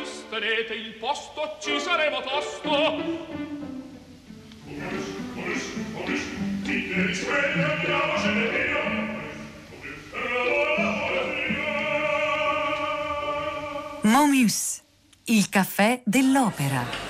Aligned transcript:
Momus, 0.00 0.24
tenete 0.30 0.74
il 0.74 0.94
posto, 0.94 1.56
ci 1.60 1.78
saremo 1.78 2.22
tosto. 2.22 2.70
Momus, 2.70 3.34
Momus, 5.34 5.62
Momus, 5.92 6.20
dite 6.62 7.06
risveglia, 7.06 7.72
andiamocene 7.74 8.48
via. 8.48 9.18
Momus, 14.02 14.80
il 15.24 15.48
caffè 15.50 16.00
dell'opera. 16.04 17.09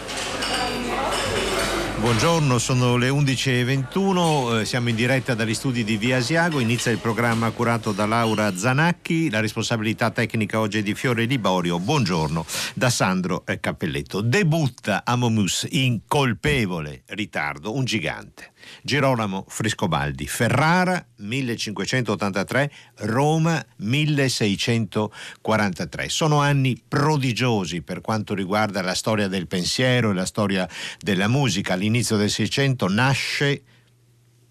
Buongiorno, 2.01 2.59
sono 2.59 2.97
le 2.97 3.11
11.21, 3.11 4.61
eh, 4.61 4.65
siamo 4.65 4.89
in 4.89 4.97
diretta 4.97 5.35
dagli 5.35 5.53
studi 5.53 5.85
di 5.85 5.99
Via 5.99 6.17
Asiago, 6.17 6.59
inizia 6.59 6.91
il 6.91 6.97
programma 6.97 7.51
curato 7.51 7.93
da 7.93 8.07
Laura 8.07 8.57
Zanacchi, 8.57 9.29
la 9.29 9.41
responsabilità 9.41 10.11
tecnica 10.11 10.61
oggi 10.61 10.79
è 10.79 10.83
di 10.83 10.95
Fiore 10.95 11.27
Liborio, 11.27 11.79
buongiorno, 11.79 12.47
da 12.73 12.89
Sandro 12.89 13.45
Cappelletto. 13.61 14.23
Debutta 14.23 15.03
Amomus 15.05 15.67
in 15.73 16.01
colpevole 16.09 17.03
ritardo, 17.09 17.75
un 17.75 17.85
gigante. 17.85 18.53
Girolamo 18.83 19.45
Frescobaldi, 19.49 20.27
Ferrara 20.27 21.05
1583, 21.17 22.71
Roma 22.97 23.65
1643. 23.77 26.09
Sono 26.09 26.41
anni 26.41 26.83
prodigiosi 26.87 27.83
per 27.83 28.01
quanto 28.01 28.35
riguarda 28.35 28.83
la 28.83 28.95
storia 28.95 29.29
del 29.29 29.47
pensiero 29.47 30.11
e 30.11 30.15
la 30.15 30.27
storia 30.27 30.69
della 30.99 31.29
musica. 31.29 31.75
All'inizio 31.75 32.17
del 32.17 32.31
Seicento 32.31 32.89
nasce 32.89 33.63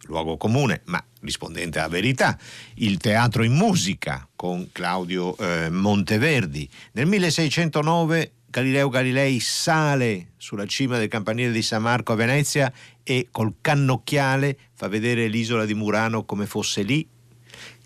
luogo 0.10 0.38
comune, 0.38 0.82
ma 0.86 1.04
rispondente 1.22 1.80
alla 1.80 1.88
verità, 1.88 2.38
il 2.76 2.98
teatro 2.98 3.44
in 3.44 3.54
musica 3.54 4.28
con 4.36 4.70
Claudio 4.72 5.38
eh, 5.38 5.70
Monteverdi. 5.70 6.70
Nel 6.94 7.06
1609 7.06 8.32
Galileo 8.52 8.90
Galilei 8.90 9.40
sale 9.40 10.32
sulla 10.38 10.66
cima 10.66 10.98
del 10.98 11.08
campanile 11.08 11.52
di 11.52 11.62
San 11.62 11.84
Marco 11.84 12.14
a 12.14 12.16
Venezia 12.16 12.74
e 13.04 13.28
col 13.30 13.56
cannocchiale 13.62 14.58
fa 14.74 14.88
vedere 14.88 15.28
l'isola 15.28 15.66
di 15.66 15.76
Murano 15.76 16.26
come 16.26 16.48
fosse 16.48 16.82
lì. 16.82 17.08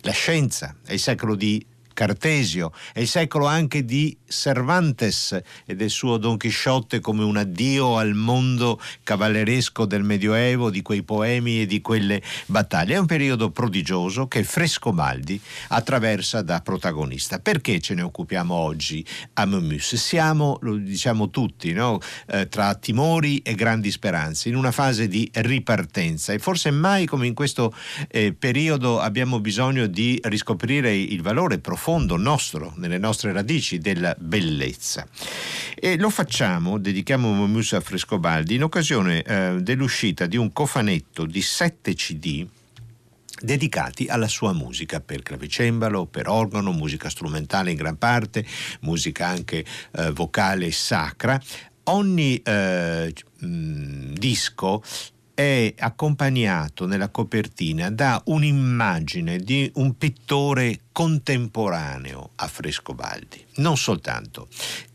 La 0.01 0.11
scienza 0.11 0.77
è 0.85 0.93
il 0.93 0.99
secolo 0.99 1.35
di 1.35 1.65
Cartesio, 1.93 2.71
è 2.91 2.99
il 2.99 3.07
secolo 3.07 3.45
anche 3.45 3.85
di 3.85 4.17
Cervantes 4.27 5.39
e 5.65 5.75
del 5.75 5.89
suo 5.89 6.17
Don 6.17 6.37
Chisciotte 6.37 6.99
come 6.99 7.23
un 7.23 7.37
addio 7.37 7.97
al 7.97 8.15
mondo 8.15 8.81
cavalleresco 9.03 9.85
del 9.85 10.03
Medioevo, 10.03 10.69
di 10.69 10.81
quei 10.81 11.03
poemi 11.03 11.61
e 11.61 11.65
di 11.65 11.81
quelle 11.81 12.21
battaglie. 12.47 12.95
È 12.95 12.97
un 12.97 13.05
periodo 13.05 13.51
prodigioso 13.51 14.27
che 14.27 14.43
Frescobaldi 14.43 15.39
attraversa 15.69 16.41
da 16.41 16.61
protagonista. 16.61 17.39
Perché 17.39 17.79
ce 17.79 17.93
ne 17.93 18.01
occupiamo 18.01 18.53
oggi 18.53 19.05
a 19.33 19.45
Memus? 19.45 19.95
Siamo, 19.95 20.57
lo 20.61 20.75
diciamo 20.75 21.29
tutti, 21.29 21.71
no? 21.73 21.99
eh, 22.27 22.49
tra 22.49 22.73
timori 22.75 23.39
e 23.39 23.53
grandi 23.53 23.91
speranze, 23.91 24.49
in 24.49 24.55
una 24.55 24.71
fase 24.71 25.07
di 25.07 25.29
ripartenza 25.31 26.33
e 26.33 26.39
forse 26.39 26.71
mai 26.71 27.05
come 27.05 27.27
in 27.27 27.35
questo 27.35 27.73
eh, 28.09 28.33
periodo 28.33 28.99
abbiamo 28.99 29.39
bisogno 29.39 29.85
di 29.85 30.19
riscoprire 30.23 30.95
il 30.95 31.21
valore 31.21 31.59
profondo 31.59 31.81
nostro, 32.17 32.73
nelle 32.77 32.97
nostre 32.97 33.31
radici, 33.31 33.77
della 33.77 34.15
bellezza. 34.17 35.07
E 35.75 35.97
lo 35.97 36.09
facciamo, 36.09 36.77
dedichiamo 36.77 37.31
Momus 37.31 37.73
a 37.73 37.81
Frescobaldi, 37.81 38.55
in 38.55 38.63
occasione 38.63 39.23
eh, 39.23 39.57
dell'uscita 39.61 40.25
di 40.25 40.37
un 40.37 40.51
cofanetto 40.51 41.25
di 41.25 41.41
7 41.41 41.93
CD 41.93 42.47
dedicati 43.41 44.07
alla 44.07 44.27
sua 44.27 44.53
musica 44.53 45.01
per 45.01 45.21
clavicembalo, 45.21 46.05
per 46.05 46.29
organo, 46.29 46.71
musica 46.71 47.09
strumentale 47.09 47.71
in 47.71 47.77
gran 47.77 47.97
parte, 47.97 48.45
musica 48.81 49.27
anche 49.27 49.65
eh, 49.91 50.11
vocale 50.11 50.71
sacra. 50.71 51.39
Ogni 51.85 52.37
eh, 52.37 53.13
mh, 53.39 54.13
disco 54.13 54.81
è 55.33 55.73
accompagnato 55.79 56.85
nella 56.85 57.09
copertina 57.09 57.89
da 57.89 58.21
un'immagine 58.25 59.39
di 59.39 59.69
un 59.75 59.97
pittore 59.97 60.81
contemporaneo 60.91 62.31
a 62.35 62.47
Frescobaldi. 62.47 63.43
Non 63.55 63.77
soltanto. 63.77 64.47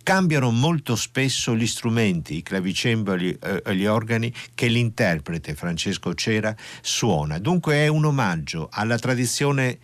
Cambiano 0.03 0.51
molto 0.51 0.97
spesso 0.97 1.55
gli 1.55 1.67
strumenti, 1.67 2.37
i 2.37 2.43
clavicembali 2.43 3.39
e 3.41 3.63
eh, 3.65 3.77
gli 3.77 3.85
organi 3.85 4.33
che 4.55 4.69
l'interprete 4.69 5.55
Francesco 5.55 6.15
Cera 6.15 6.55
suona. 6.81 7.39
Dunque 7.39 7.75
è 7.75 7.89
un 7.89 8.05
omaggio 8.07 8.69
alla 8.71 8.99
tradizione 8.99 9.79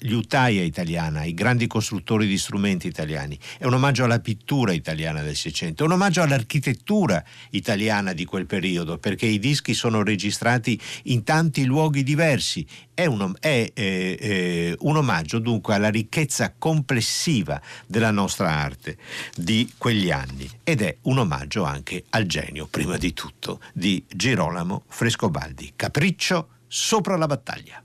liutaia 0.00 0.62
italiana, 0.62 1.24
i 1.24 1.34
grandi 1.34 1.66
costruttori 1.66 2.26
di 2.26 2.38
strumenti 2.38 2.86
italiani, 2.86 3.38
è 3.58 3.64
un 3.64 3.74
omaggio 3.74 4.04
alla 4.04 4.20
pittura 4.20 4.72
italiana 4.72 5.22
del 5.22 5.36
Seicento, 5.36 5.82
è 5.82 5.86
un 5.86 5.92
omaggio 5.92 6.22
all'architettura 6.22 7.22
italiana 7.50 8.12
di 8.12 8.24
quel 8.24 8.46
periodo, 8.46 8.98
perché 8.98 9.26
i 9.26 9.38
dischi 9.38 9.74
sono 9.74 10.02
registrati 10.02 10.80
in 11.04 11.24
tanti 11.24 11.64
luoghi 11.64 12.02
diversi, 12.02 12.66
è 12.94 13.06
un, 13.06 13.34
è, 13.40 13.70
eh, 13.74 14.16
eh, 14.20 14.76
un 14.80 14.96
omaggio 14.96 15.38
dunque 15.38 15.74
alla 15.74 15.90
ricchezza 15.90 16.54
complessiva 16.56 17.60
della 17.86 18.10
nostra 18.10 18.50
arte 18.50 18.96
di 19.34 19.70
quegli 19.76 20.10
anni. 20.10 20.48
Ed 20.62 20.80
è 20.80 20.96
un 21.02 21.18
omaggio 21.18 21.64
anche 21.64 22.04
al 22.10 22.26
genio, 22.26 22.66
prima 22.66 22.96
di 22.96 23.12
tutto, 23.12 23.60
di 23.72 24.02
Girolamo 24.08 24.84
Frescobaldi, 24.86 25.72
Capriccio 25.74 26.48
sopra 26.68 27.16
la 27.16 27.26
battaglia. 27.26 27.83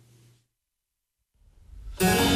Thank 2.00 2.22
you. 2.22 2.28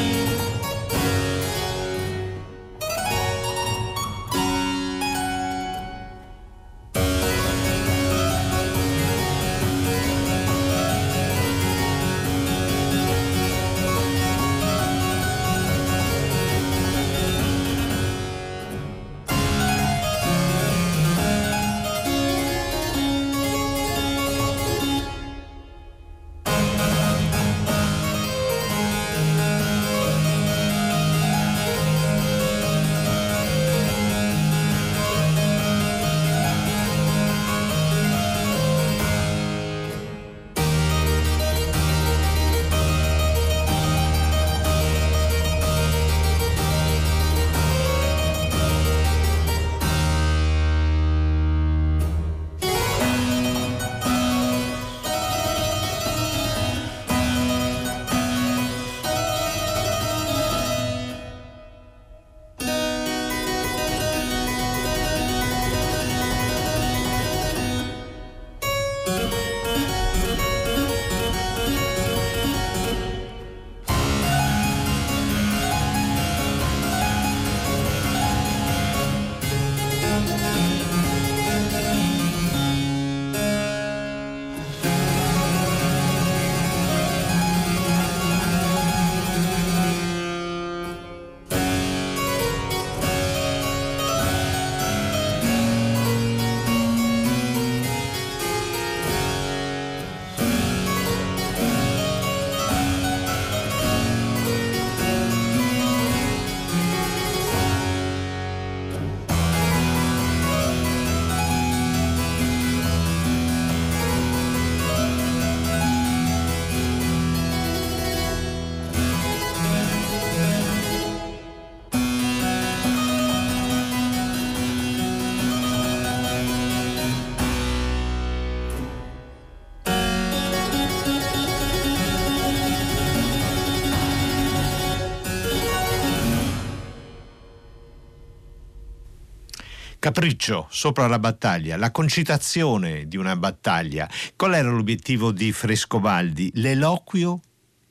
Capriccio 140.04 140.68
sopra 140.70 141.08
la 141.08 141.18
battaglia, 141.18 141.78
la 141.78 141.90
concitazione 141.92 143.08
di 143.08 143.16
una 143.16 143.38
battaglia. 143.38 144.06
Qual 144.36 144.54
era 144.54 144.70
l'obiettivo 144.70 145.32
di 145.32 145.54
Frescobaldi? 145.54 146.52
L'eloquio 146.56 147.40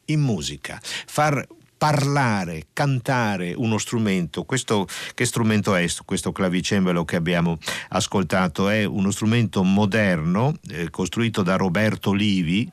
in 0.05 0.21
musica, 0.21 0.79
far 0.83 1.47
parlare, 1.79 2.67
cantare 2.75 3.55
uno 3.55 3.79
strumento. 3.79 4.45
Questo 4.45 4.87
che 5.15 5.25
strumento 5.25 5.75
è 5.75 5.87
questo 6.05 6.33
clavicembalo 6.33 7.07
che 7.07 7.17
abbiamo 7.17 7.57
ascoltato? 7.89 8.69
È 8.69 8.85
uno 8.85 9.11
strumento 9.11 9.63
moderno 9.63 10.55
eh, 10.69 10.91
costruito 10.91 11.43
da 11.43 11.57
Roberto 11.57 12.13
Livi, 12.13 12.71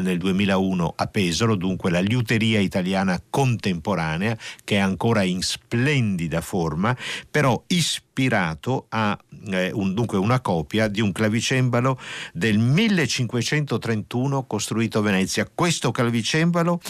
nel 0.00 0.18
2001 0.18 0.94
a 0.96 1.06
Pesaro, 1.06 1.54
dunque 1.54 1.90
la 1.90 2.00
liuteria 2.00 2.60
italiana 2.60 3.20
contemporanea 3.28 4.36
che 4.64 4.76
è 4.76 4.78
ancora 4.78 5.22
in 5.22 5.42
splendida 5.42 6.40
forma, 6.40 6.96
però 7.30 7.62
ispirato 7.68 8.86
a 8.90 9.18
eh, 9.50 9.70
un, 9.72 9.94
dunque 9.94 10.18
una 10.18 10.40
copia 10.40 10.88
di 10.88 11.00
un 11.00 11.12
clavicembalo 11.12 11.98
del 12.32 12.58
1531 12.58 14.44
costruito 14.44 14.98
a 14.98 15.02
Venezia. 15.02 15.48
Questo 15.52 15.90
clavicembalo 15.90 16.80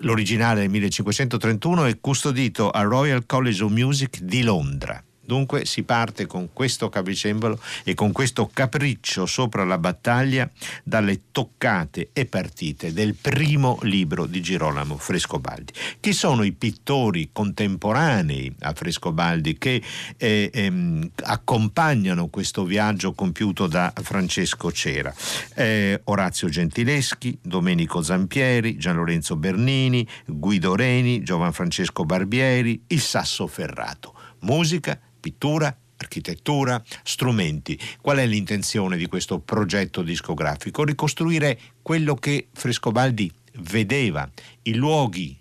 l'originale 0.00 0.60
del 0.60 0.70
1531 0.70 1.84
è 1.86 2.00
custodito 2.00 2.70
al 2.70 2.88
Royal 2.88 3.24
College 3.26 3.64
of 3.64 3.72
Music 3.72 4.20
di 4.20 4.42
Londra. 4.42 5.05
Dunque 5.26 5.66
si 5.66 5.82
parte 5.82 6.26
con 6.26 6.50
questo 6.52 6.88
capricembalo 6.88 7.60
e 7.84 7.94
con 7.94 8.12
questo 8.12 8.48
capriccio 8.52 9.26
sopra 9.26 9.64
la 9.64 9.76
battaglia 9.78 10.48
dalle 10.84 11.22
toccate 11.32 12.10
e 12.12 12.26
partite 12.26 12.92
del 12.92 13.14
primo 13.14 13.78
libro 13.82 14.26
di 14.26 14.40
Girolamo 14.40 14.96
Frescobaldi. 14.96 15.72
Chi 15.98 16.12
sono 16.12 16.44
i 16.44 16.52
pittori 16.52 17.30
contemporanei 17.32 18.54
a 18.60 18.72
Frescobaldi 18.72 19.58
che 19.58 19.82
eh, 20.16 20.50
ehm, 20.52 21.10
accompagnano 21.24 22.28
questo 22.28 22.64
viaggio 22.64 23.12
compiuto 23.12 23.66
da 23.66 23.92
Francesco 24.00 24.70
Cera? 24.70 25.12
Eh, 25.54 26.00
Orazio 26.04 26.48
Gentileschi, 26.48 27.36
Domenico 27.42 28.00
Zampieri, 28.00 28.76
Gian 28.76 28.96
Lorenzo 28.96 29.36
Bernini, 29.36 30.06
Guido 30.26 30.76
Reni, 30.76 31.22
Giovan 31.22 31.52
Francesco 31.52 32.04
Barbieri, 32.04 32.84
il 32.88 33.00
Sasso 33.00 33.46
Ferrato. 33.46 34.14
Musica 34.40 35.00
pittura, 35.26 35.76
architettura, 35.96 36.80
strumenti. 37.02 37.76
Qual 38.00 38.18
è 38.18 38.26
l'intenzione 38.26 38.96
di 38.96 39.06
questo 39.06 39.40
progetto 39.40 40.02
discografico? 40.02 40.84
Ricostruire 40.84 41.58
quello 41.82 42.14
che 42.14 42.46
Frescobaldi 42.52 43.28
vedeva, 43.54 44.30
i 44.62 44.74
luoghi, 44.74 45.36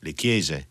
le 0.00 0.12
chiese, 0.12 0.68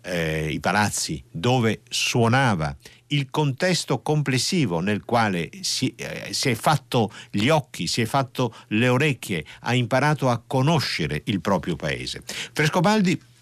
eh, 0.00 0.50
i 0.50 0.58
palazzi 0.58 1.22
dove 1.30 1.82
suonava, 1.88 2.76
il 3.08 3.30
contesto 3.30 4.00
complessivo 4.00 4.80
nel 4.80 5.04
quale 5.04 5.48
si, 5.60 5.94
eh, 5.94 6.32
si, 6.32 6.48
è 6.48 6.54
fatto 6.56 7.12
gli 7.30 7.48
occhi, 7.50 7.86
si 7.86 8.00
è 8.00 8.04
fatto 8.04 8.52
le 8.68 8.88
orecchie, 8.88 9.44
ha 9.60 9.76
imparato 9.76 10.28
a 10.28 10.42
conoscere 10.44 11.22
il 11.26 11.40
proprio 11.40 11.76
paese. 11.76 12.20
Frescobaldi 12.52 13.34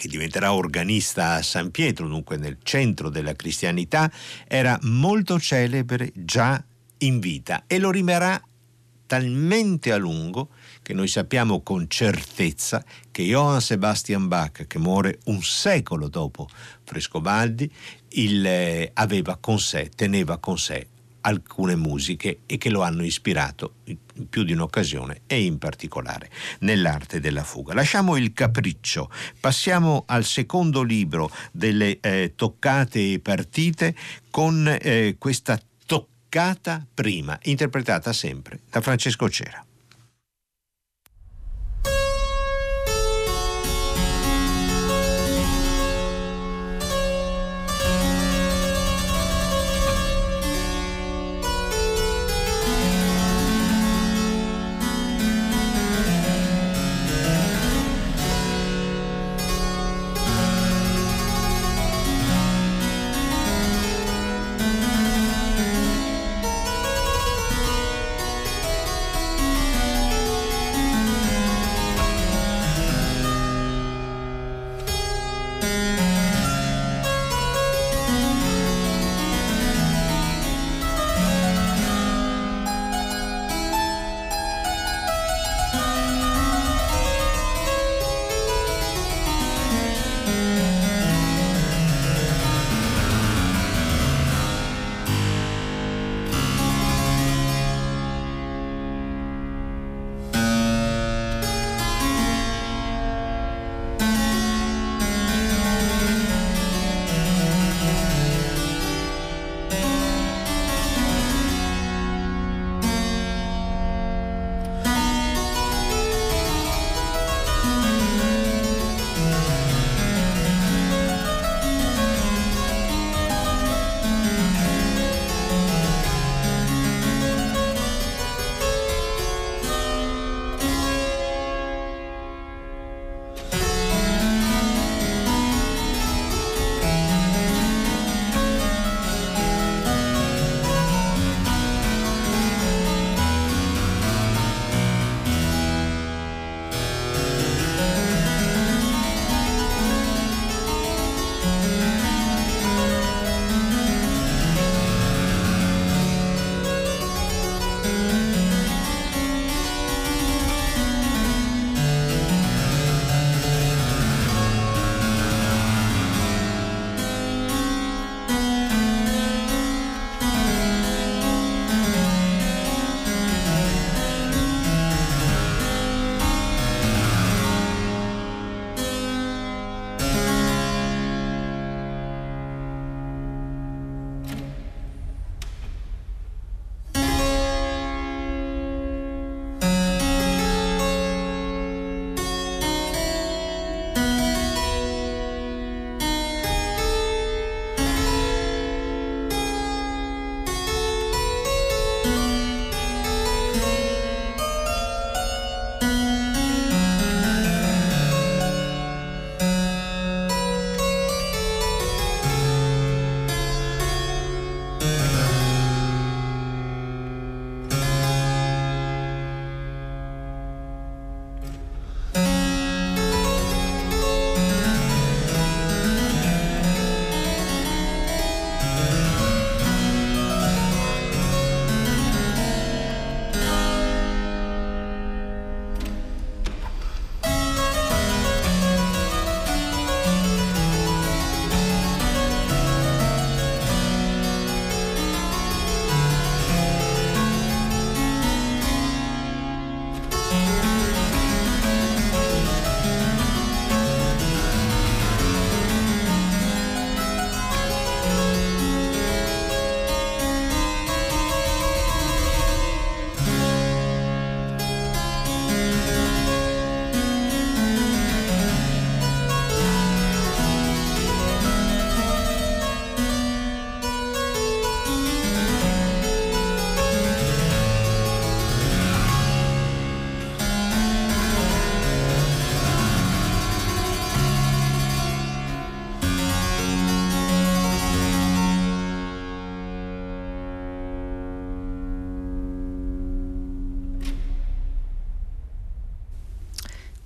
che 0.00 0.08
diventerà 0.08 0.54
organista 0.54 1.32
a 1.34 1.42
San 1.42 1.70
Pietro, 1.70 2.08
dunque 2.08 2.38
nel 2.38 2.56
centro 2.62 3.10
della 3.10 3.36
cristianità, 3.36 4.10
era 4.48 4.78
molto 4.84 5.38
celebre 5.38 6.10
già 6.14 6.64
in 7.00 7.20
vita 7.20 7.64
e 7.66 7.78
lo 7.78 7.90
rimarrà 7.90 8.42
talmente 9.04 9.92
a 9.92 9.98
lungo 9.98 10.52
che 10.80 10.94
noi 10.94 11.06
sappiamo 11.06 11.60
con 11.60 11.84
certezza 11.86 12.82
che 13.10 13.24
Johann 13.24 13.58
Sebastian 13.58 14.26
Bach, 14.26 14.66
che 14.66 14.78
muore 14.78 15.18
un 15.24 15.42
secolo 15.42 16.08
dopo 16.08 16.48
Frescobaldi, 16.82 17.70
il, 18.12 18.46
eh, 18.46 18.90
aveva 18.94 19.36
con 19.36 19.58
sé, 19.58 19.90
teneva 19.94 20.38
con 20.38 20.56
sé 20.56 20.86
alcune 21.22 21.76
musiche 21.76 22.40
e 22.46 22.58
che 22.58 22.70
lo 22.70 22.82
hanno 22.82 23.04
ispirato 23.04 23.74
in 23.84 24.28
più 24.28 24.42
di 24.42 24.52
un'occasione 24.52 25.22
e 25.26 25.42
in 25.42 25.58
particolare 25.58 26.30
nell'arte 26.60 27.20
della 27.20 27.44
fuga. 27.44 27.74
Lasciamo 27.74 28.16
il 28.16 28.32
capriccio, 28.32 29.10
passiamo 29.38 30.04
al 30.06 30.24
secondo 30.24 30.82
libro 30.82 31.30
delle 31.52 31.98
eh, 32.00 32.32
toccate 32.34 33.12
e 33.12 33.18
partite 33.20 33.94
con 34.30 34.66
eh, 34.80 35.16
questa 35.18 35.60
toccata 35.86 36.86
prima, 36.92 37.38
interpretata 37.42 38.12
sempre 38.12 38.60
da 38.70 38.80
Francesco 38.80 39.28
Cera. 39.28 39.64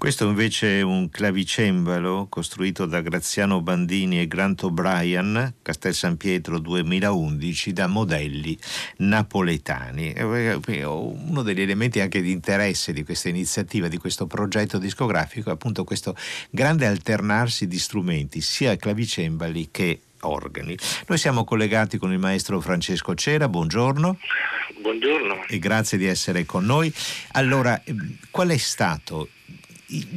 Questo 0.05 0.29
invece 0.29 0.81
è 0.81 0.83
un 0.83 1.09
clavicembalo 1.09 2.27
costruito 2.29 2.85
da 2.85 3.01
Graziano 3.01 3.63
Bandini 3.63 4.21
e 4.21 4.29
Grant 4.29 4.63
O'Brien, 4.65 5.55
Castel 5.63 5.95
San 5.95 6.19
Pietro 6.19 6.59
2011, 6.59 7.73
da 7.73 7.87
modelli 7.87 8.55
napoletani. 8.99 10.13
Uno 10.19 11.41
degli 11.41 11.63
elementi 11.63 12.01
anche 12.01 12.21
di 12.21 12.33
interesse 12.33 12.93
di 12.93 13.03
questa 13.03 13.31
iniziativa, 13.31 13.89
di 13.89 13.97
questo 13.97 14.27
progetto 14.27 14.77
discografico, 14.77 15.49
è 15.49 15.55
appunto 15.55 15.85
questo 15.85 16.15
grande 16.51 16.85
alternarsi 16.85 17.67
di 17.67 17.79
strumenti, 17.79 18.43
sia 18.43 18.77
clavicembali 18.77 19.69
che 19.71 20.01
organi. 20.21 20.77
Noi 21.07 21.17
siamo 21.17 21.45
collegati 21.45 21.97
con 21.97 22.13
il 22.13 22.19
maestro 22.19 22.61
Francesco 22.61 23.15
Cera, 23.15 23.49
buongiorno. 23.49 24.19
Buongiorno. 24.83 25.45
E 25.49 25.59
grazie 25.59 25.97
di 25.97 26.05
essere 26.05 26.45
con 26.45 26.67
noi. 26.67 26.93
Allora, 27.33 27.83
ehm, 27.85 28.19
qual 28.31 28.49
è 28.49 28.57
stato 28.59 29.29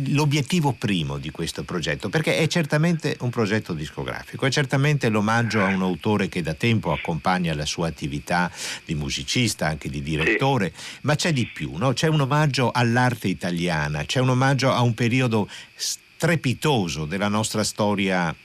l'obiettivo 0.10 0.74
primo 0.74 1.18
di 1.18 1.32
questo 1.32 1.64
progetto, 1.64 2.10
perché 2.10 2.38
è 2.38 2.48
certamente 2.48 3.18
un 3.22 3.30
progetto 3.30 3.74
discografico, 3.74 4.46
è 4.46 4.50
certamente 4.50 5.10
l'omaggio 5.10 5.64
a 5.64 5.68
un 5.68 5.82
autore 5.82 6.30
che 6.30 6.42
da 6.42 6.54
tempo 6.54 6.92
accompagna 6.92 7.54
la 7.56 7.66
sua 7.66 7.88
attività 7.88 8.52
di 8.86 8.96
musicista, 8.96 9.68
anche 9.68 9.90
di 9.90 10.02
direttore, 10.02 10.74
sì. 10.76 10.98
ma 11.02 11.16
c'è 11.16 11.34
di 11.34 11.46
più, 11.46 11.76
no? 11.76 11.94
c'è 11.94 12.08
un 12.08 12.22
omaggio 12.22 12.72
all'arte 12.72 13.28
italiana, 13.28 14.06
c'è 14.06 14.20
un 14.20 14.30
omaggio 14.30 14.72
a 14.72 14.82
un 14.82 14.94
periodo 14.94 15.50
strepitoso 15.76 17.06
della 17.06 17.28
nostra 17.28 17.64
storia 17.64 18.36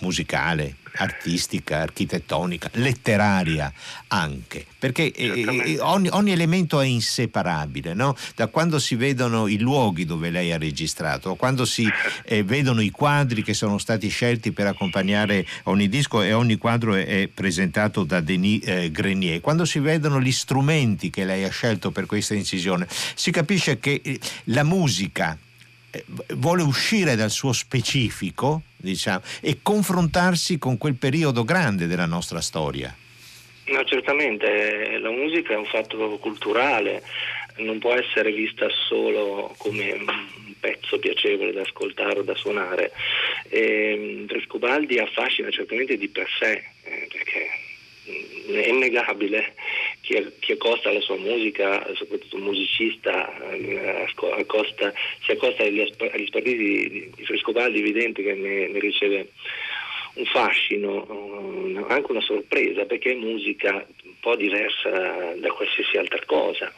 musicale, 0.00 0.76
artistica, 0.94 1.78
architettonica, 1.78 2.68
letteraria 2.74 3.72
anche, 4.08 4.66
perché 4.78 5.12
eh, 5.12 5.78
ogni, 5.80 6.08
ogni, 6.10 6.32
elemento 6.32 6.80
è 6.80 6.86
inseparabile, 6.86 7.94
no? 7.94 8.16
da 8.34 8.48
quando 8.48 8.78
si 8.78 8.94
vedono 8.94 9.46
i 9.46 9.58
luoghi 9.58 10.04
dove 10.04 10.30
lei 10.30 10.52
ha 10.52 10.58
registrato, 10.58 11.34
quando 11.34 11.64
si 11.64 11.88
eh, 12.24 12.42
vedono 12.42 12.80
i 12.80 12.90
quadri 12.90 13.42
che 13.42 13.54
sono 13.54 13.78
stati 13.78 14.08
scelti 14.08 14.52
per 14.52 14.66
accompagnare 14.66 15.46
ogni 15.64 15.88
disco 15.88 16.22
e 16.22 16.32
ogni 16.32 16.56
quadro 16.56 16.94
è, 16.94 17.06
è 17.06 17.28
presentato 17.28 18.04
da 18.04 18.20
Denis 18.20 18.66
eh, 18.66 18.90
Grenier, 18.90 19.40
quando 19.40 19.64
si 19.64 19.78
vedono 19.78 20.20
gli 20.20 20.32
strumenti 20.32 21.10
che 21.10 21.24
lei 21.24 21.44
ha 21.44 21.50
scelto 21.50 21.90
per 21.90 22.06
questa 22.06 22.34
incisione, 22.34 22.86
si 23.14 23.30
capisce 23.30 23.78
che 23.78 24.00
eh, 24.02 24.18
la 24.44 24.64
musica 24.64 25.36
eh, 25.36 25.49
vuole 26.34 26.62
uscire 26.62 27.16
dal 27.16 27.30
suo 27.30 27.52
specifico 27.52 28.62
diciamo, 28.76 29.22
e 29.40 29.58
confrontarsi 29.62 30.58
con 30.58 30.78
quel 30.78 30.94
periodo 30.94 31.44
grande 31.44 31.86
della 31.86 32.06
nostra 32.06 32.40
storia. 32.40 32.94
No, 33.66 33.84
certamente, 33.84 34.98
la 34.98 35.10
musica 35.10 35.52
è 35.52 35.56
un 35.56 35.66
fatto 35.66 35.96
culturale, 36.18 37.02
non 37.58 37.78
può 37.78 37.94
essere 37.94 38.32
vista 38.32 38.66
solo 38.88 39.54
come 39.58 39.92
un 39.92 40.54
pezzo 40.58 40.98
piacevole 40.98 41.52
da 41.52 41.60
ascoltare 41.60 42.18
o 42.18 42.22
da 42.22 42.34
suonare. 42.34 42.90
E, 43.48 44.24
Frescobaldi 44.26 44.98
affascina 44.98 45.50
certamente 45.50 45.96
di 45.96 46.08
per 46.08 46.26
sé, 46.38 46.64
eh, 46.82 47.08
perché 47.12 47.48
è 48.52 48.68
innegabile 48.68 49.54
chi, 50.00 50.24
chi 50.40 50.52
accosta 50.52 50.88
alla 50.88 51.00
sua 51.00 51.16
musica, 51.16 51.86
soprattutto 51.94 52.36
un 52.36 52.42
musicista, 52.42 53.32
eh, 53.52 54.06
accosta, 54.38 54.92
si 55.24 55.32
accosta 55.32 55.62
agli, 55.62 55.86
spartiti 55.86 56.56
di, 56.56 57.10
di 57.14 57.24
Frescobaldi, 57.24 57.78
evidente 57.78 58.22
che 58.22 58.34
ne, 58.34 58.68
ne 58.68 58.78
riceve 58.78 59.28
un 60.14 60.24
fascino, 60.26 61.86
anche 61.88 62.10
una 62.10 62.20
sorpresa, 62.20 62.84
perché 62.84 63.12
è 63.12 63.14
musica 63.14 63.86
un 64.04 64.18
po' 64.20 64.36
diversa 64.36 65.34
da 65.36 65.50
qualsiasi 65.52 65.96
altra 65.96 66.20
cosa 66.26 66.72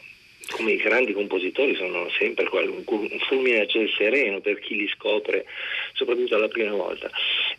come 0.51 0.71
i 0.73 0.77
grandi 0.77 1.13
compositori 1.13 1.75
sono 1.75 2.09
sempre 2.17 2.47
un 2.51 2.83
fulmine 3.27 3.61
a 3.61 3.67
ciel 3.67 3.89
sereno 3.95 4.39
per 4.39 4.59
chi 4.59 4.75
li 4.75 4.87
scopre, 4.87 5.45
soprattutto 5.93 6.37
la 6.37 6.47
prima 6.47 6.71
volta. 6.71 7.09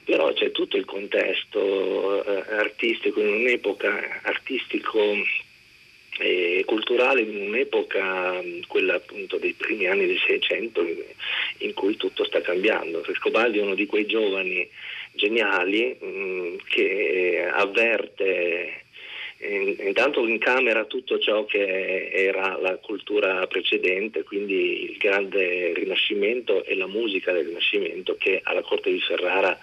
Però 0.05 0.33
c'è 0.33 0.51
tutto 0.51 0.77
il 0.77 0.85
contesto 0.85 2.25
eh, 2.25 2.55
artistico 2.55 3.21
in 3.21 3.29
un'epoca 3.29 4.21
artistico 4.23 5.01
e 6.19 6.63
culturale 6.65 7.23
in 7.23 7.49
un'epoca, 7.49 8.41
quella 8.69 8.95
appunto 8.95 9.37
dei 9.37 9.53
primi 9.53 9.87
anni 9.87 10.07
del 10.07 10.21
Seicento, 10.25 10.87
in 11.59 11.75
cui 11.75 11.97
tutto 11.97 12.25
sta 12.25 12.41
cambiando. 12.41 13.03
Frescobaldi 13.03 13.59
è 13.59 13.63
uno 13.63 13.75
di 13.75 13.87
quei 13.87 14.07
giovani 14.07 14.69
geniali 15.13 15.97
mh, 15.99 16.07
mm, 16.07 16.57
che 16.69 17.49
avverte 17.53 18.84
intanto 19.47 20.27
in 20.27 20.39
camera 20.39 20.85
tutto 20.85 21.19
ciò 21.19 21.45
che 21.45 22.11
era 22.11 22.59
la 22.61 22.77
cultura 22.79 23.47
precedente, 23.47 24.23
quindi 24.23 24.91
il 24.91 24.97
grande 24.97 25.73
Rinascimento 25.75 26.65
e 26.65 26.75
la 26.77 26.87
musica 26.87 27.33
del 27.33 27.47
Rinascimento 27.47 28.17
che 28.17 28.41
alla 28.43 28.63
corte 28.63 28.91
di 28.91 29.01
Ferrara 29.01 29.59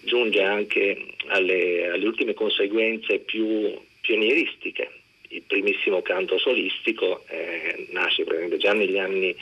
giunge 0.00 0.42
anche 0.42 1.06
alle, 1.28 1.88
alle 1.88 2.06
ultime 2.06 2.34
conseguenze 2.34 3.18
più 3.18 3.72
pionieristiche. 4.00 4.90
Il 5.28 5.42
primissimo 5.46 6.02
canto 6.02 6.36
solistico 6.38 7.24
eh, 7.28 7.86
nasce 7.90 8.24
già 8.58 8.74
negli 8.74 8.98
anni 8.98 9.34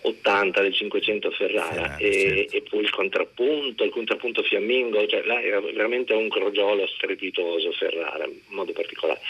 80 0.00 0.62
del 0.62 0.74
500 0.74 1.30
Ferrara 1.32 1.96
Ferrari, 1.96 2.04
e, 2.04 2.12
certo. 2.12 2.56
e, 2.56 2.62
poi 2.62 2.80
il 2.80 2.90
contrappunto, 2.90 3.84
il 3.84 3.90
contrappunto 3.90 4.42
fiammingo, 4.42 5.06
cioè 5.06 5.22
là 5.24 5.40
era 5.40 5.60
veramente 5.60 6.12
un 6.12 6.28
crogiolo 6.28 6.86
strepitoso 6.86 7.72
Ferrara 7.72 8.24
in 8.24 8.38
modo 8.48 8.72
particolare. 8.72 9.20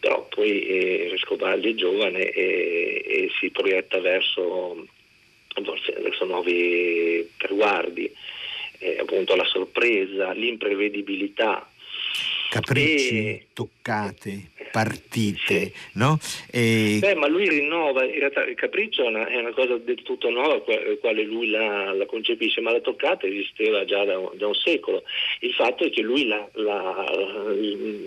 Però 0.00 0.26
poi 0.28 0.66
eh, 0.66 1.08
Rescobaldi 1.10 1.70
è 1.70 1.74
giovane 1.74 2.30
e, 2.30 3.02
e 3.06 3.30
si 3.38 3.50
proietta 3.50 4.00
verso, 4.00 4.86
verso 6.02 6.24
nuovi 6.24 7.30
traguardi, 7.36 8.10
eh, 8.78 8.98
appunto 8.98 9.36
la 9.36 9.44
sorpresa, 9.44 10.32
l'imprevedibilità 10.32 11.68
capricci, 12.50 13.16
e... 13.16 13.46
toccate, 13.52 14.50
partite, 14.72 15.38
sì. 15.46 15.72
no? 15.94 16.18
E... 16.50 16.98
Beh, 17.00 17.14
ma 17.14 17.28
lui 17.28 17.48
rinnova, 17.48 18.04
in 18.04 18.18
realtà 18.18 18.44
il 18.44 18.56
capriccio 18.56 19.04
è 19.04 19.06
una, 19.08 19.26
è 19.26 19.36
una 19.36 19.52
cosa 19.52 19.76
del 19.76 20.02
tutto 20.02 20.28
nuova, 20.30 20.60
quale 20.60 21.22
lui 21.22 21.48
la, 21.48 21.92
la, 21.92 22.06
concepisce, 22.06 22.60
ma 22.60 22.72
la 22.72 22.80
toccata 22.80 23.26
esisteva 23.26 23.84
già 23.84 24.04
da, 24.04 24.20
da, 24.34 24.46
un 24.48 24.54
secolo. 24.54 25.04
Il 25.40 25.52
fatto 25.54 25.84
è 25.84 25.90
che 25.90 26.02
lui 26.02 26.26
la, 26.26 26.46
la, 26.54 27.06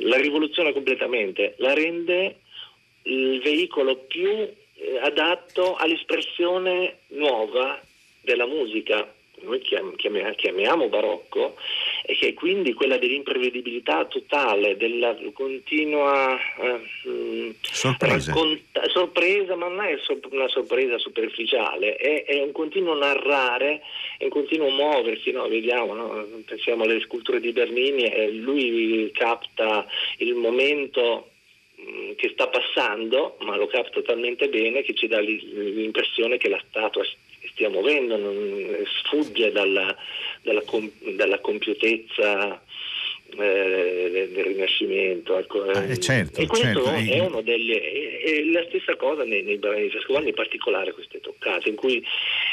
la 0.01 0.17
rivoluziona 0.17 0.73
completamente, 0.73 1.55
la 1.57 1.73
rende 1.73 2.39
il 3.03 3.41
veicolo 3.41 3.95
più 3.95 4.29
eh, 4.29 4.53
adatto 5.01 5.75
all'espressione 5.75 6.97
nuova 7.07 7.81
della 8.21 8.45
musica 8.45 9.07
noi 9.43 9.61
chiamiamo 10.35 10.87
barocco 10.87 11.55
e 12.05 12.15
che 12.15 12.33
quindi 12.33 12.73
quella 12.73 12.97
dell'imprevedibilità 12.97 14.05
totale, 14.05 14.75
della 14.75 15.15
continua 15.31 16.37
eh, 16.37 17.55
sorpresa. 17.61 18.33
Racconta- 18.33 18.89
sorpresa, 18.89 19.55
ma 19.55 19.69
non 19.69 19.85
è 19.85 19.97
una 20.31 20.49
sorpresa 20.49 20.97
superficiale, 20.97 21.95
è, 21.95 22.25
è 22.25 22.41
un 22.41 22.51
continuo 22.51 22.93
narrare, 22.93 23.81
è 24.17 24.25
un 24.25 24.29
continuo 24.29 24.69
muoversi, 24.69 25.31
no? 25.31 25.47
vediamo, 25.47 25.93
no? 25.93 26.27
pensiamo 26.45 26.83
alle 26.83 26.99
sculture 26.99 27.39
di 27.39 27.53
Bernini, 27.53 28.03
e 28.03 28.31
lui 28.31 29.09
capta 29.13 29.85
il 30.17 30.35
momento 30.35 31.29
mm, 31.79 32.11
che 32.17 32.31
sta 32.33 32.49
passando, 32.49 33.37
ma 33.41 33.55
lo 33.55 33.67
capta 33.67 34.01
talmente 34.01 34.49
bene 34.49 34.81
che 34.81 34.93
ci 34.93 35.07
dà 35.07 35.19
l'impressione 35.19 36.37
che 36.37 36.49
la 36.49 36.61
statua 36.67 37.03
stia 37.53 37.69
muovendo, 37.69 38.17
non 38.17 38.83
sfugge 38.99 39.51
dalla, 39.51 39.95
dalla, 40.41 40.61
dalla 41.15 41.39
compiutezza 41.39 42.61
eh, 43.37 44.29
del 44.33 44.43
Rinascimento. 44.43 45.37
Ecco. 45.37 45.63
Ah, 45.63 45.83
eh, 45.83 45.99
certo, 45.99 46.39
e 46.41 46.47
questo 46.47 46.83
certo. 46.83 46.89
è 46.89 47.19
uno 47.19 47.41
degli. 47.41 47.71
È 47.71 48.43
la 48.51 48.63
stessa 48.67 48.95
cosa 48.95 49.23
nei, 49.23 49.43
nei 49.43 49.57
brani 49.57 49.83
di 49.83 49.89
Frescobaldi, 49.89 50.29
in 50.29 50.35
particolare 50.35 50.93
queste 50.93 51.19
toccate, 51.19 51.69
in 51.69 51.75
cui 51.75 52.03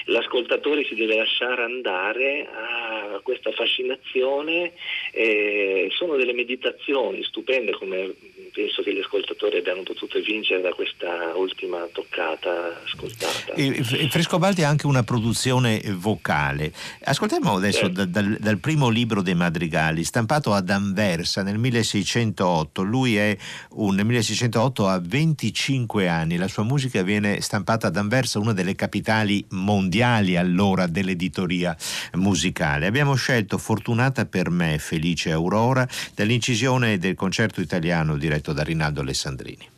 l'ascoltatore 0.06 0.84
si 0.84 0.94
deve 0.94 1.16
lasciare 1.16 1.62
andare 1.62 2.48
a 2.52 3.20
questa 3.22 3.52
fascinazione. 3.52 4.72
Eh, 5.12 5.88
sono 5.90 6.16
delle 6.16 6.32
meditazioni 6.32 7.22
stupende, 7.22 7.72
come 7.72 8.14
penso 8.52 8.82
che 8.82 8.92
gli 8.94 8.98
ascoltatori 8.98 9.58
abbiano 9.58 9.82
potuto 9.82 10.20
vincere 10.20 10.60
da 10.60 10.72
questa 10.72 11.32
ultima 11.34 11.88
toccata 11.92 12.80
ascoltata. 12.84 13.54
E, 13.54 13.82
Frescobaldi 14.10 14.62
ha 14.62 14.68
anche 14.68 14.86
una 14.86 15.02
produzione 15.02 15.80
vocale. 15.94 16.72
Ascoltiamo 17.04 17.56
adesso 17.56 17.86
certo. 17.86 18.04
da, 18.04 18.20
dal, 18.20 18.36
dal 18.38 18.58
primo 18.58 18.88
libro 18.88 19.22
dei 19.22 19.34
madrigali, 19.34 20.04
stampato 20.04 20.52
ad 20.52 20.69
Anversa 20.70 21.42
nel 21.42 21.58
1608. 21.58 22.82
Lui 22.82 23.16
è 23.16 23.36
un, 23.72 23.94
nel 23.94 24.04
1608 24.06 24.88
ha 24.88 24.98
25 24.98 26.08
anni, 26.08 26.36
la 26.36 26.48
sua 26.48 26.62
musica 26.62 27.02
viene 27.02 27.40
stampata 27.40 27.88
ad 27.88 27.96
Anversa, 27.96 28.38
una 28.38 28.52
delle 28.52 28.74
capitali 28.74 29.44
mondiali 29.50 30.36
allora 30.36 30.86
dell'editoria 30.86 31.76
musicale. 32.14 32.86
Abbiamo 32.86 33.14
scelto 33.14 33.58
Fortunata 33.58 34.26
per 34.26 34.50
me, 34.50 34.78
Felice 34.78 35.32
Aurora, 35.32 35.86
dall'incisione 36.14 36.98
del 36.98 37.14
concerto 37.14 37.60
italiano 37.60 38.16
diretto 38.16 38.52
da 38.52 38.62
Rinaldo 38.62 39.00
Alessandrini. 39.00 39.68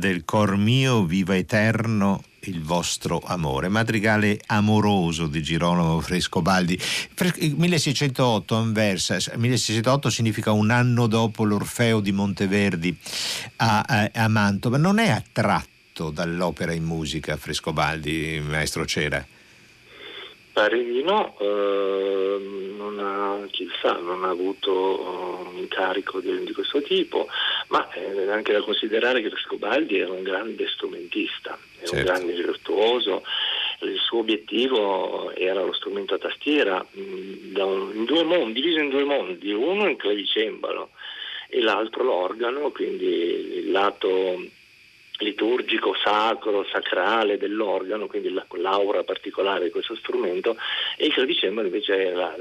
Del 0.00 0.24
cor 0.24 0.56
mio 0.56 1.04
viva 1.04 1.36
eterno 1.36 2.22
il 2.44 2.62
vostro 2.62 3.20
amore. 3.22 3.68
Madrigale 3.68 4.40
amoroso 4.46 5.26
di 5.26 5.42
Girolamo 5.42 6.00
Frescobaldi. 6.00 6.76
1608 7.56 8.54
Anversa, 8.56 9.18
1608 9.36 10.10
significa 10.10 10.50
un 10.50 10.70
anno 10.70 11.06
dopo 11.06 11.44
l'Orfeo 11.44 12.00
di 12.00 12.12
Monteverdi 12.12 12.96
a, 13.56 13.84
a, 13.86 14.10
a 14.12 14.28
Mantova. 14.28 14.78
Non 14.78 14.98
è 14.98 15.10
attratto 15.10 16.10
dall'opera 16.10 16.72
in 16.72 16.84
musica 16.84 17.36
Frescobaldi, 17.36 18.42
maestro 18.42 18.86
Cera? 18.86 19.24
Pare 20.52 20.82
di 20.82 21.02
no, 21.02 21.38
eh, 21.38 22.74
non 22.76 22.98
ha, 22.98 23.46
chissà, 23.50 23.98
non 24.00 24.24
ha 24.24 24.30
avuto 24.30 25.48
un 25.48 25.58
incarico 25.58 26.20
di, 26.20 26.42
di 26.44 26.52
questo 26.52 26.82
tipo, 26.82 27.28
ma 27.70 27.88
è 27.90 28.28
anche 28.28 28.52
da 28.52 28.62
considerare 28.62 29.22
che 29.22 29.30
Frescobaldi 29.30 29.98
era 29.98 30.12
un 30.12 30.22
grande 30.22 30.66
strumentista, 30.68 31.56
era 31.78 31.86
certo. 31.86 31.96
un 31.96 32.02
grande 32.02 32.32
virtuoso, 32.32 33.22
il 33.82 33.98
suo 33.98 34.18
obiettivo 34.18 35.32
era 35.34 35.62
lo 35.62 35.72
strumento 35.72 36.14
a 36.14 36.18
tastiera, 36.18 36.84
un, 36.92 37.92
in 37.94 38.04
due 38.04 38.24
mondi, 38.24 38.60
diviso 38.60 38.80
in 38.80 38.90
due 38.90 39.04
mondi, 39.04 39.52
uno 39.52 39.88
il 39.88 39.96
clavicembalo 39.96 40.90
e 41.48 41.60
l'altro 41.60 42.02
l'organo, 42.02 42.70
quindi 42.70 43.06
il 43.06 43.70
lato 43.70 44.44
liturgico, 45.18 45.94
sacro, 46.02 46.64
sacrale 46.72 47.38
dell'organo, 47.38 48.06
quindi 48.06 48.34
l'aura 48.54 49.04
particolare 49.04 49.64
di 49.64 49.70
questo 49.70 49.94
strumento, 49.94 50.56
e 50.96 51.06
il 51.06 51.12
clavicembalo 51.12 51.68
invece 51.68 52.08
è 52.08 52.12
la, 52.12 52.34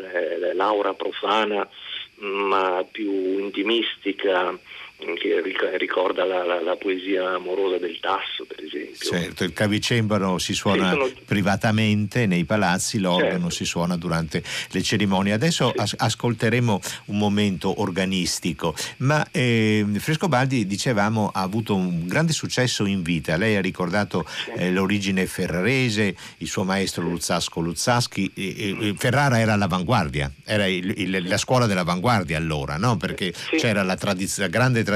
l'aura 0.53 0.93
profana, 0.93 1.67
ma 2.15 2.85
più 2.89 3.11
intimistica, 3.39 4.57
che 4.99 5.77
ricorda 5.77 6.25
la, 6.25 6.45
la, 6.45 6.61
la, 6.61 6.75
poesia 6.75 7.35
amorosa 7.35 7.77
del 7.77 7.99
tasso, 8.01 8.45
per 8.45 8.61
esempio. 8.63 8.97
Certo, 8.97 9.43
il 9.45 9.53
clavicembalo 9.53 10.37
si 10.37 10.53
suona 10.53 10.91
sì, 10.91 10.97
sono... 10.97 11.11
privatamente 11.25 12.25
nei 12.25 12.43
palazzi, 12.43 12.99
l'organo 12.99 13.31
certo. 13.31 13.49
si 13.49 13.65
suona 13.65 13.95
durante 13.95 14.43
le 14.71 14.81
cerimonie. 14.81 15.31
Adesso 15.31 15.71
sì. 15.73 15.79
as- 15.79 15.95
ascolteremo 15.97 16.81
un 17.05 17.17
momento 17.17 17.79
organistico, 17.81 18.75
ma 18.97 19.25
eh, 19.31 19.85
Frescobaldi, 19.97 20.67
dicevamo, 20.67 21.31
ha 21.33 21.41
avuto 21.41 21.75
un 21.75 22.05
grande 22.05 22.33
successo 22.33 22.85
in 22.85 23.01
vita. 23.01 23.37
Lei 23.37 23.55
ha 23.55 23.61
ricordato 23.61 24.25
sì. 24.27 24.51
eh, 24.51 24.71
l'origine 24.71 25.25
ferrarese, 25.27 26.15
il 26.37 26.47
suo 26.47 26.63
maestro 26.63 27.03
Luzzasco 27.03 27.61
Luzzaschi. 27.61 28.31
Eh, 28.35 28.93
Ferrara 28.97 29.39
era 29.39 29.53
all'avanguardia, 29.53 30.29
era 30.43 30.67
il, 30.67 30.93
il, 30.97 31.27
la 31.27 31.37
scuola 31.37 31.67
dell'avanguardia 31.67 32.37
allora, 32.37 32.75
no? 32.75 32.97
perché 32.97 33.33
c'era 33.57 33.83
la, 33.83 33.95
tradiz- 33.95 34.39
la 34.39 34.47
grande 34.47 34.83
tradizione 34.83 34.88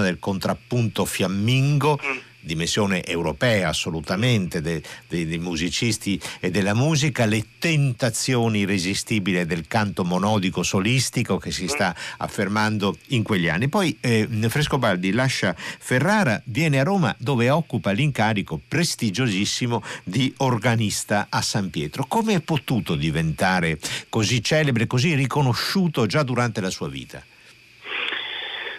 del 0.00 0.18
contrappunto 0.18 1.04
fiammingo. 1.04 1.98
Mm 2.04 2.28
dimensione 2.40 3.04
europea 3.04 3.68
assolutamente 3.68 4.60
dei, 4.60 4.82
dei, 5.06 5.26
dei, 5.26 5.38
musicisti 5.38 6.20
e 6.40 6.50
della 6.50 6.74
musica, 6.74 7.26
le 7.26 7.44
tentazioni 7.58 8.60
irresistibili 8.60 9.44
del 9.44 9.66
canto 9.66 10.04
monodico 10.04 10.62
solistico 10.62 11.38
che 11.38 11.50
si 11.50 11.68
sta 11.68 11.94
affermando 12.18 12.96
in 13.08 13.22
quegli 13.22 13.48
anni. 13.48 13.68
Poi 13.68 13.96
eh, 14.00 14.26
Frescobaldi 14.48 15.12
lascia 15.12 15.54
Ferrara, 15.56 16.40
viene 16.44 16.80
a 16.80 16.84
Roma 16.84 17.14
dove 17.18 17.50
occupa 17.50 17.90
l'incarico 17.90 18.60
prestigiosissimo 18.66 19.82
di 20.04 20.32
organista 20.38 21.26
a 21.28 21.42
San 21.42 21.70
Pietro. 21.70 22.06
Come 22.06 22.34
è 22.34 22.40
potuto 22.40 22.94
diventare 22.94 23.78
così 24.08 24.42
celebre, 24.42 24.86
così 24.86 25.14
riconosciuto 25.14 26.06
già 26.06 26.22
durante 26.22 26.60
la 26.60 26.70
sua 26.70 26.88
vita? 26.88 27.22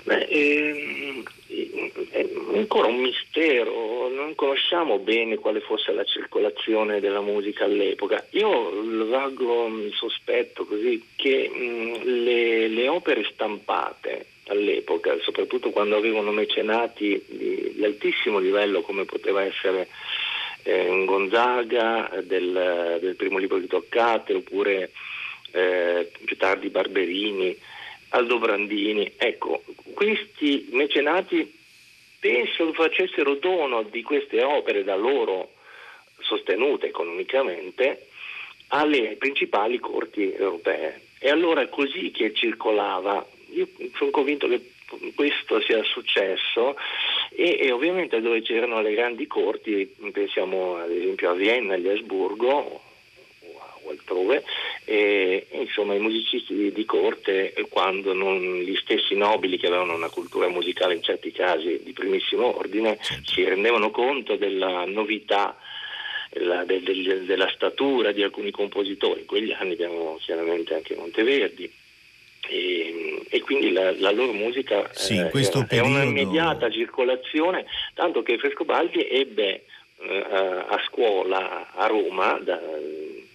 Beh, 0.03 0.25
ehm, 0.29 1.23
è 2.09 2.25
ancora 2.55 2.87
un 2.87 3.01
mistero, 3.01 4.09
non 4.09 4.33
conosciamo 4.35 4.99
bene 4.99 5.37
quale 5.37 5.59
fosse 5.59 5.91
la 5.91 6.03
circolazione 6.03 6.99
della 6.99 7.21
musica 7.21 7.65
all'epoca. 7.65 8.25
Io 8.31 8.69
lo 8.81 9.07
vago 9.07 9.69
sospetto 9.91 10.65
così 10.65 11.03
che 11.15 11.49
mh, 11.49 12.03
le, 12.23 12.67
le, 12.67 12.87
opere 12.87 13.23
stampate 13.31 14.25
all'epoca, 14.47 15.17
soprattutto 15.21 15.69
quando 15.69 15.95
avevano 15.97 16.31
mecenati 16.31 17.23
di, 17.27 17.73
di 17.75 17.85
altissimo 17.85 18.39
livello 18.39 18.81
come 18.81 19.05
poteva 19.05 19.43
essere 19.43 19.87
eh, 20.63 21.03
Gonzaga 21.05 22.21
del, 22.23 22.97
del, 22.99 23.15
primo 23.15 23.37
libro 23.37 23.57
di 23.59 23.67
Toccate 23.67 24.33
oppure 24.33 24.91
eh, 25.51 26.09
più 26.23 26.37
tardi 26.37 26.69
Barberini, 26.69 27.57
Aldo 28.11 28.39
Brandini. 28.39 29.13
Ecco, 29.17 29.63
questi 29.93 30.67
mecenati 30.71 31.59
penso 32.19 32.71
facessero 32.73 33.35
dono 33.35 33.83
di 33.83 34.03
queste 34.03 34.43
opere 34.43 34.83
da 34.83 34.95
loro 34.95 35.53
sostenute 36.19 36.87
economicamente 36.87 38.07
alle 38.67 39.15
principali 39.17 39.79
corti 39.79 40.31
europee. 40.31 41.01
E 41.19 41.29
allora 41.29 41.61
è 41.61 41.69
così 41.69 42.11
che 42.11 42.33
circolava. 42.33 43.25
Io 43.53 43.67
sono 43.95 44.11
convinto 44.11 44.47
che 44.47 44.71
questo 45.15 45.61
sia 45.61 45.81
successo 45.83 46.75
e, 47.31 47.59
e, 47.61 47.71
ovviamente 47.71 48.19
dove 48.21 48.41
c'erano 48.41 48.81
le 48.81 48.93
grandi 48.93 49.25
corti, 49.27 49.93
pensiamo 50.11 50.75
ad 50.77 50.91
esempio 50.91 51.31
a 51.31 51.33
Vienna, 51.33 51.75
agli 51.75 51.87
Asburgo, 51.87 52.81
altrove, 53.89 54.43
e, 54.83 55.47
insomma 55.51 55.93
i 55.93 55.99
musicisti 55.99 56.71
di, 56.71 56.85
corte, 56.85 57.53
quando 57.69 58.13
non 58.13 58.59
gli 58.59 58.75
stessi 58.75 59.15
nobili 59.15 59.57
che 59.57 59.67
avevano 59.67 59.93
una 59.93 60.09
cultura 60.09 60.47
musicale 60.49 60.95
in 60.95 61.03
certi 61.03 61.31
casi 61.31 61.81
di 61.83 61.93
primissimo 61.93 62.57
ordine, 62.57 62.97
certo. 63.01 63.31
si 63.31 63.43
rendevano 63.43 63.91
conto 63.91 64.35
della 64.35 64.85
novità 64.85 65.55
la, 66.35 66.63
del, 66.63 66.81
del, 66.83 67.25
della 67.25 67.49
statura 67.53 68.11
di 68.11 68.23
alcuni 68.23 68.51
compositori. 68.51 69.21
In 69.21 69.25
quegli 69.25 69.51
anni 69.51 69.73
abbiamo 69.73 70.17
chiaramente 70.19 70.73
anche 70.73 70.95
Monteverdi. 70.95 71.71
E, 72.49 73.23
e 73.29 73.39
quindi 73.41 73.71
la, 73.71 73.91
la, 73.99 74.11
loro 74.11 74.33
musica 74.33 74.89
sì, 74.93 75.15
eh, 75.15 75.27
è, 75.27 75.29
periodo... 75.29 75.89
un'immediata 75.89 76.71
circolazione, 76.71 77.65
tanto 77.93 78.23
che 78.23 78.39
Frescobaldi 78.39 79.07
ebbe 79.07 79.65
eh, 79.99 80.25
a 80.67 80.81
scuola 80.87 81.71
a 81.71 81.85
Roma 81.85 82.39
da, 82.41 82.59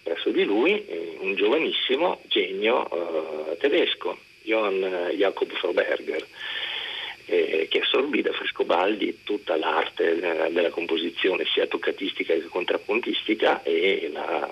presso 0.07 0.31
di 0.31 0.45
lui 0.45 0.87
eh, 0.87 1.17
un 1.19 1.35
giovanissimo 1.35 2.21
genio 2.29 3.51
eh, 3.51 3.57
tedesco, 3.57 4.17
Johann 4.43 4.85
Jakob 5.17 5.51
Froberger, 5.51 6.25
eh, 7.25 7.67
che 7.69 7.81
assorbì 7.81 8.23
da 8.23 8.31
Frescobaldi 8.31 9.23
tutta 9.25 9.57
l'arte 9.57 10.13
eh, 10.13 10.53
della 10.53 10.71
composizione, 10.71 11.45
sia 11.53 11.67
toccatistica 11.67 12.35
che 12.35 12.45
contrappuntistica, 12.45 13.65
e 13.65 14.09
la, 14.13 14.49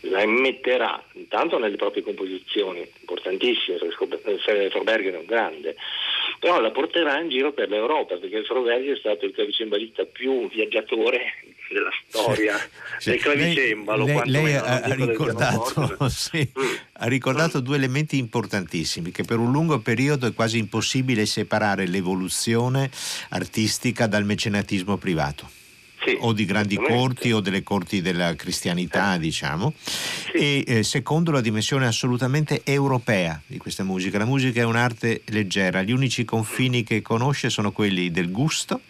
la 0.00 0.22
immetterà 0.22 1.02
intanto 1.12 1.56
nelle 1.56 1.76
proprie 1.76 2.02
composizioni, 2.02 2.86
importantissime, 3.00 3.78
Froberger 3.78 5.14
è 5.14 5.18
un 5.18 5.24
grande, 5.24 5.76
però 6.38 6.60
la 6.60 6.70
porterà 6.70 7.18
in 7.20 7.30
giro 7.30 7.52
per 7.52 7.70
l'Europa, 7.70 8.16
perché 8.16 8.44
Froberger 8.44 8.96
è 8.96 8.98
stato 8.98 9.24
il 9.24 9.32
clavicembalista 9.32 10.04
più 10.04 10.46
viaggiatore 10.50 11.32
della 11.72 11.90
storia 12.08 12.58
sì, 12.98 13.10
del 13.10 13.20
clavicembalo. 13.20 14.04
Lei, 14.04 14.20
lei, 14.24 14.42
lei 14.42 14.54
ha, 14.56 14.80
ha, 14.80 14.94
ricordato, 14.94 16.08
sì, 16.10 16.38
mm. 16.38 16.64
ha, 16.92 17.06
ricordato, 17.06 17.60
mm. 17.60 17.62
due 17.62 17.76
elementi 17.76 18.18
importantissimi, 18.18 19.10
che 19.10 19.22
per 19.22 19.38
un 19.38 19.50
lungo 19.50 19.78
periodo 19.78 20.26
è 20.26 20.34
quasi 20.34 20.58
impossibile 20.58 21.24
separare 21.26 21.86
l'evoluzione 21.86 22.90
artistica 23.30 24.06
dal 24.06 24.24
mecenatismo 24.24 24.96
privato. 24.96 25.58
Sì, 26.02 26.16
o 26.18 26.32
di 26.32 26.46
grandi 26.46 26.76
corti 26.76 27.30
o 27.30 27.40
delle 27.40 27.62
corti 27.62 28.00
della 28.00 28.34
cristianità, 28.34 29.18
diciamo, 29.18 29.74
Sì. 29.76 30.32
e 30.32 30.64
eh, 30.66 30.82
secondo 30.82 31.30
la 31.30 31.42
dimensione 31.42 31.86
assolutamente 31.86 32.62
europea 32.64 33.38
di 33.46 33.58
questa 33.58 33.84
musica. 33.84 34.16
La 34.16 34.24
musica 34.24 34.62
è 34.62 34.64
un'arte 34.64 35.20
leggera, 35.26 35.82
gli 35.82 35.92
unici 35.92 36.24
confini 36.24 36.84
che 36.84 37.02
conosce 37.02 37.50
sono 37.50 37.70
quelli 37.70 38.10
del 38.10 38.30
gusto. 38.30 38.80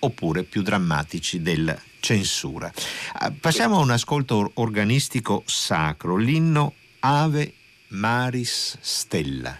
Oppure 0.00 0.42
più 0.42 0.62
drammatici 0.62 1.40
della 1.42 1.78
censura. 2.00 2.72
Ah, 3.14 3.32
Passiamo 3.38 3.76
a 3.76 3.80
un 3.80 3.90
ascolto 3.90 4.34
or- 4.36 4.50
organistico 4.54 5.42
sacro, 5.46 6.16
l'inno 6.16 6.74
Ave 7.00 7.54
Maris 7.88 8.76
Stella. 8.80 9.58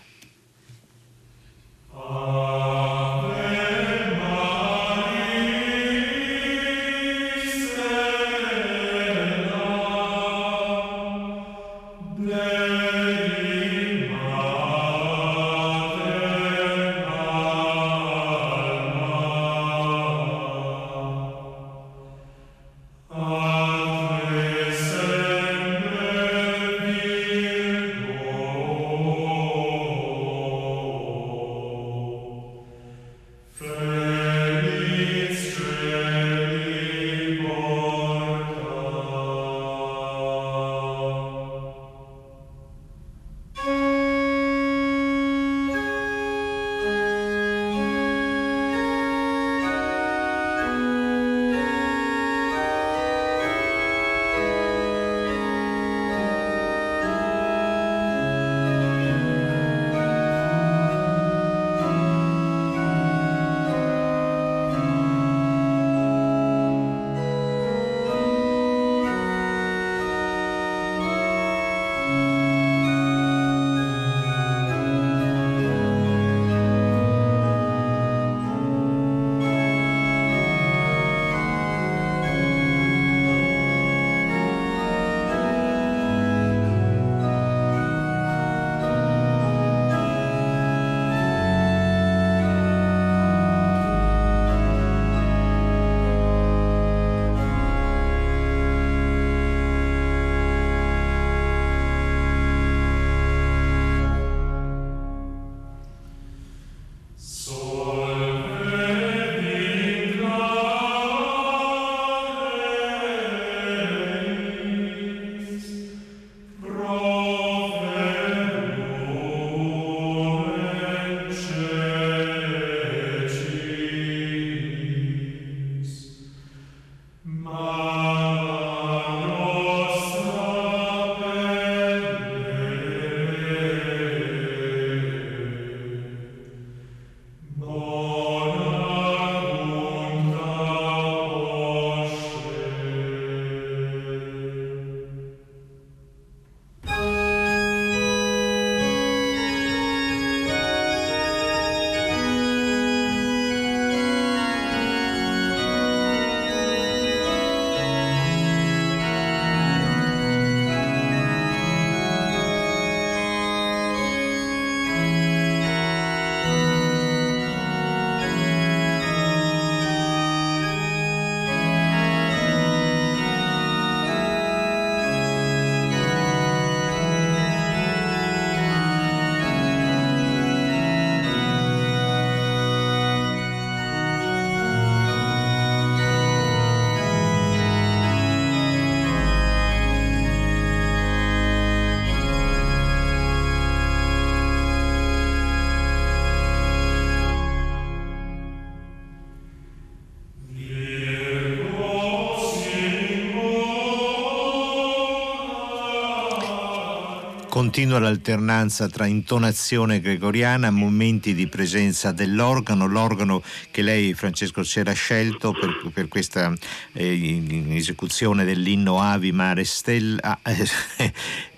Continua 207.71 208.01
l'alternanza 208.01 208.89
tra 208.89 209.07
intonazione 209.07 210.01
gregoriana, 210.01 210.73
momenti 210.73 211.35
di 211.35 211.47
presenza 211.47 212.11
dell'organo, 212.11 212.89
l'organo 212.89 213.45
che 213.71 213.83
lei, 213.83 214.13
Francesco, 214.13 214.63
c'era 214.63 214.91
scelto 214.91 215.53
per, 215.53 215.93
per 215.95 216.09
questa 216.09 216.53
eh, 216.93 217.69
esecuzione 217.77 218.45
dell'inno 218.45 219.01
Avi 219.01 219.31
Mare 219.31 219.63
Stella. 219.63 220.41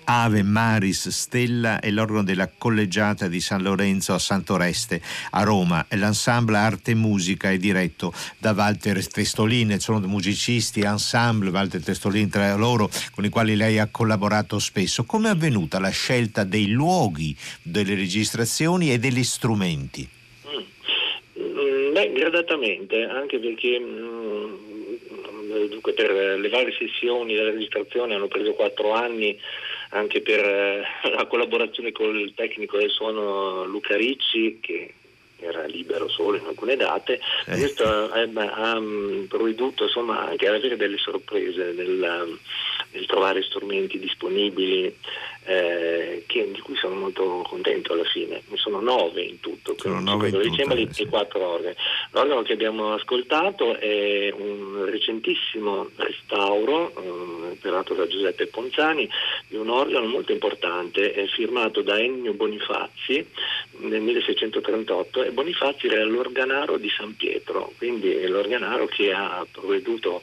Ave 0.05 0.43
Maris 0.43 1.09
Stella 1.09 1.79
è 1.79 1.89
l'organo 1.89 2.23
della 2.23 2.49
collegiata 2.57 3.27
di 3.27 3.39
San 3.39 3.61
Lorenzo 3.61 4.13
a 4.13 4.19
Santoreste 4.19 5.01
a 5.31 5.43
Roma. 5.43 5.85
L'ensemble 5.91 6.57
Arte 6.57 6.91
e 6.91 6.95
Musica 6.95 7.51
è 7.51 7.57
diretto 7.57 8.13
da 8.37 8.51
Walter 8.51 9.05
Testolin, 9.07 9.79
sono 9.79 9.99
musicisti, 10.07 10.81
ensemble 10.81 11.49
Walter 11.49 11.83
Testolin 11.83 12.29
tra 12.29 12.55
loro 12.55 12.89
con 13.13 13.25
i 13.25 13.29
quali 13.29 13.55
lei 13.55 13.79
ha 13.79 13.87
collaborato 13.89 14.59
spesso. 14.59 15.03
Come 15.03 15.29
è 15.29 15.31
avvenuta 15.31 15.79
la 15.79 15.89
scelta 15.89 16.43
dei 16.43 16.69
luoghi 16.69 17.35
delle 17.61 17.95
registrazioni 17.95 18.91
e 18.91 18.99
degli 18.99 19.23
strumenti? 19.23 20.07
Mm. 20.47 21.93
Beh, 21.93 22.11
gradatamente, 22.11 23.03
anche 23.03 23.39
perché 23.39 23.79
mm, 23.79 24.53
dunque, 25.69 25.93
per 25.93 26.11
le 26.11 26.49
varie 26.49 26.73
sessioni 26.77 27.35
della 27.35 27.51
registrazione 27.51 28.15
hanno 28.15 28.27
preso 28.27 28.53
quattro 28.53 28.93
anni 28.93 29.37
anche 29.93 30.21
per 30.21 30.39
eh, 30.39 30.83
la 31.15 31.25
collaborazione 31.25 31.91
col 31.91 32.33
tecnico 32.35 32.77
del 32.77 32.89
suono 32.89 33.65
Luca 33.65 33.95
Ricci 33.95 34.59
che 34.59 34.93
era 35.43 35.65
libero 35.65 36.07
solo 36.09 36.37
in 36.37 36.45
alcune 36.45 36.75
date, 36.75 37.19
Eh. 37.45 37.57
questo 37.57 38.13
eh, 38.13 38.27
beh, 38.27 38.49
ha 38.49 38.79
mm, 38.79 39.23
provveduto 39.25 39.83
insomma 39.83 40.27
anche 40.27 40.47
ad 40.47 40.55
avere 40.55 40.77
delle 40.77 40.97
sorprese 40.97 41.71
nel, 41.71 42.37
nel 42.91 43.05
trovare 43.05 43.43
strumenti 43.43 43.99
disponibili 43.99 44.95
eh, 45.45 46.23
che, 46.25 46.51
di 46.51 46.59
cui 46.61 46.75
sono 46.75 46.95
molto 46.95 47.43
contento 47.47 47.93
alla 47.93 48.03
fine. 48.05 48.41
Sono 48.53 48.79
nove 48.79 49.23
in 49.23 49.39
tutto, 49.39 49.75
sono 49.77 49.99
nove 49.99 50.29
in 50.29 50.33
tutto, 50.33 50.55
cembali 50.55 50.87
sì. 50.91 51.03
e 51.03 51.07
quattro 51.07 51.45
organi. 51.45 51.75
L'organo 52.11 52.41
che 52.43 52.53
abbiamo 52.53 52.93
ascoltato 52.93 53.77
è 53.77 54.31
un 54.31 54.85
recentissimo 54.85 55.89
restauro 55.95 56.89
eh, 56.91 57.51
operato 57.51 57.93
da 57.93 58.07
Giuseppe 58.07 58.47
Ponzani 58.47 59.09
di 59.47 59.55
un 59.57 59.69
organo 59.69 60.05
molto 60.05 60.31
importante, 60.31 61.27
firmato 61.33 61.81
da 61.81 61.99
Ennio 61.99 62.33
Bonifazzi 62.33 63.25
nel 63.79 64.01
1638 64.01 65.23
e 65.23 65.31
Bonifazzi 65.31 65.87
era 65.87 66.03
l'organaro 66.05 66.77
di 66.77 66.89
San 66.89 67.15
Pietro, 67.15 67.73
quindi 67.77 68.11
è 68.13 68.27
l'organaro 68.27 68.85
che 68.85 69.11
ha 69.11 69.45
provveduto 69.51 70.21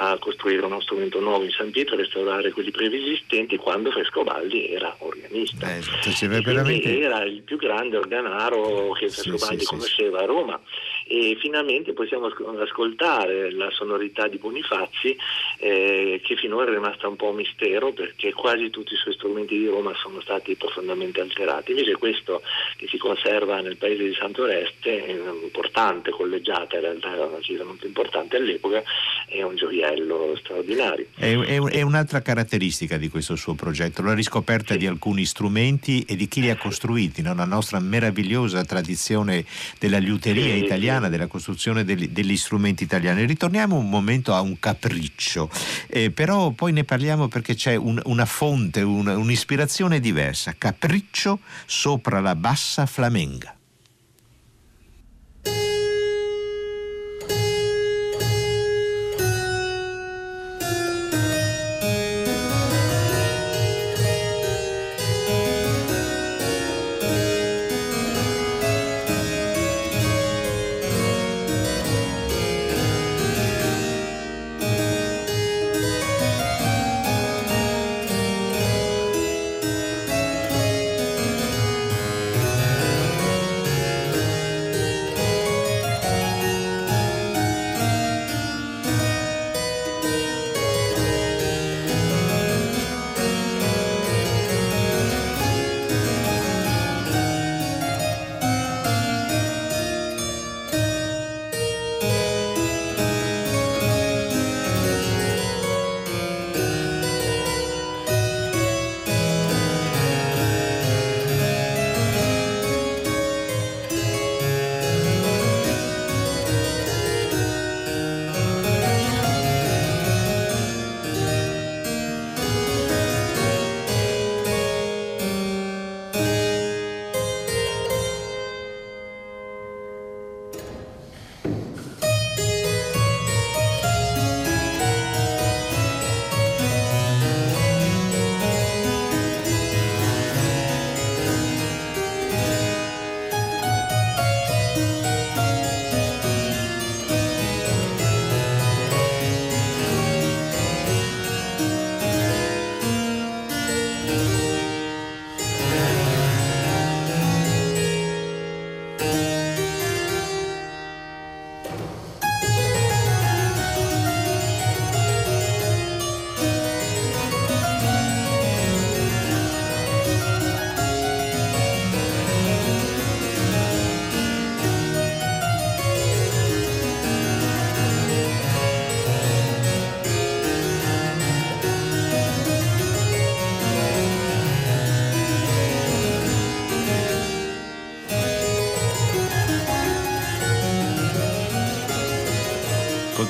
a 0.00 0.16
costruire 0.18 0.64
uno 0.64 0.80
strumento 0.80 1.20
nuovo 1.20 1.44
in 1.44 1.50
San 1.50 1.70
Pietro 1.70 1.94
e 1.94 1.98
restaurare 1.98 2.52
quelli 2.52 2.70
preesistenti 2.70 3.56
quando 3.56 3.90
Frescobaldi 3.90 4.68
era 4.68 4.94
organista. 4.98 5.74
Eh, 5.74 5.78
esatto, 5.78 6.40
veramente... 6.42 7.00
Era 7.00 7.24
il 7.24 7.42
più 7.42 7.56
grande 7.56 7.96
organaro 7.96 8.92
che 8.92 9.08
Frescobaldi 9.08 9.58
sì, 9.58 9.64
sì, 9.64 9.66
conosceva 9.66 10.18
sì. 10.18 10.24
a 10.24 10.26
Roma 10.26 10.60
e 11.08 11.36
finalmente 11.40 11.94
possiamo 11.94 12.26
ascoltare 12.60 13.50
la 13.50 13.70
sonorità 13.70 14.28
di 14.28 14.36
Bonifazzi 14.36 15.16
eh, 15.58 16.20
che 16.22 16.36
finora 16.36 16.70
è 16.70 16.74
rimasta 16.74 17.08
un 17.08 17.16
po' 17.16 17.30
un 17.30 17.36
mistero 17.36 17.92
perché 17.92 18.32
quasi 18.32 18.68
tutti 18.68 18.92
i 18.92 18.96
suoi 18.96 19.14
strumenti 19.14 19.56
di 19.56 19.66
Roma 19.66 19.94
sono 19.94 20.20
stati 20.20 20.54
profondamente 20.54 21.20
alterati. 21.20 21.70
Invece 21.70 21.96
questo 21.96 22.42
che 22.76 22.86
si 22.88 22.98
conserva 22.98 23.60
nel 23.60 23.76
paese 23.76 24.04
di 24.04 24.14
Santoreste 24.14 25.06
è 25.06 25.16
importante, 25.42 26.10
collegiata 26.10 26.76
in 26.76 26.82
realtà 26.82 27.14
era 27.14 27.24
una 27.24 27.38
chiesa 27.38 27.64
molto 27.64 27.86
importante 27.86 28.36
all'epoca, 28.36 28.82
è 29.26 29.42
un 29.42 29.56
gioiello 29.56 30.36
straordinario. 30.38 31.06
È, 31.16 31.36
è, 31.36 31.58
è 31.58 31.82
un'altra 31.82 32.20
caratteristica 32.20 32.96
di 32.98 33.08
questo 33.08 33.34
suo 33.34 33.54
progetto, 33.54 34.02
la 34.02 34.14
riscoperta 34.14 34.74
sì. 34.74 34.80
di 34.80 34.86
alcuni 34.86 35.24
strumenti 35.24 36.04
e 36.06 36.16
di 36.16 36.28
chi 36.28 36.42
li 36.42 36.50
ha 36.50 36.56
costruiti, 36.56 37.22
no? 37.22 37.34
la 37.34 37.44
nostra 37.44 37.80
meravigliosa 37.80 38.64
tradizione 38.64 39.44
della 39.78 39.98
liuteria 39.98 40.54
sì, 40.54 40.64
italiana, 40.64 40.97
sì. 41.06 41.12
della 41.12 41.26
costruzione 41.26 41.84
degli, 41.84 42.08
degli, 42.08 42.36
strumenti 42.36 42.82
italiani. 42.84 43.24
Ritorniamo 43.24 43.76
un 43.76 43.88
momento 43.88 44.34
a 44.34 44.40
un 44.40 44.58
capriccio, 44.58 45.50
eh, 45.86 46.10
però 46.10 46.50
poi 46.50 46.72
ne 46.72 46.84
parliamo 46.84 47.28
perché 47.28 47.54
c'è 47.54 47.74
un, 47.74 48.00
una 48.04 48.26
fonte, 48.26 48.82
un, 48.82 49.06
un'ispirazione 49.06 50.00
diversa. 50.00 50.54
Capriccio 50.56 51.40
sopra 51.66 52.20
la 52.20 52.34
bassa 52.34 52.86
flamenga. 52.86 53.57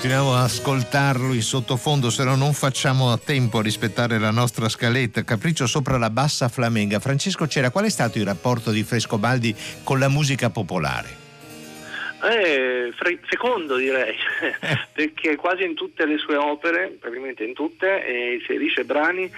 Continuiamo 0.08 0.40
a 0.40 0.44
ascoltarlo 0.44 1.34
in 1.34 1.42
sottofondo, 1.42 2.08
se 2.08 2.24
no 2.24 2.34
non 2.34 2.54
facciamo 2.54 3.12
a 3.12 3.18
tempo 3.18 3.58
a 3.58 3.62
rispettare 3.62 4.18
la 4.18 4.30
nostra 4.30 4.70
scaletta. 4.70 5.22
Capriccio 5.22 5.66
sopra 5.66 5.98
la 5.98 6.08
bassa 6.08 6.48
flamenga. 6.48 6.98
Francesco 6.98 7.46
Cera, 7.46 7.68
qual 7.68 7.84
è 7.84 7.90
stato 7.90 8.16
il 8.16 8.24
rapporto 8.24 8.70
di 8.70 8.84
Frescobaldi 8.84 9.54
con 9.84 9.98
la 9.98 10.08
musica 10.08 10.48
popolare? 10.48 11.08
Eh, 12.22 12.90
fecondo 13.28 13.76
direi, 13.76 14.14
eh. 14.40 14.78
perché 14.94 15.36
quasi 15.36 15.64
in 15.64 15.74
tutte 15.74 16.06
le 16.06 16.16
sue 16.16 16.36
opere, 16.36 16.96
praticamente 16.98 17.44
in 17.44 17.52
tutte, 17.52 18.02
eh, 18.06 18.36
inserisce 18.40 18.84
brani 18.84 19.30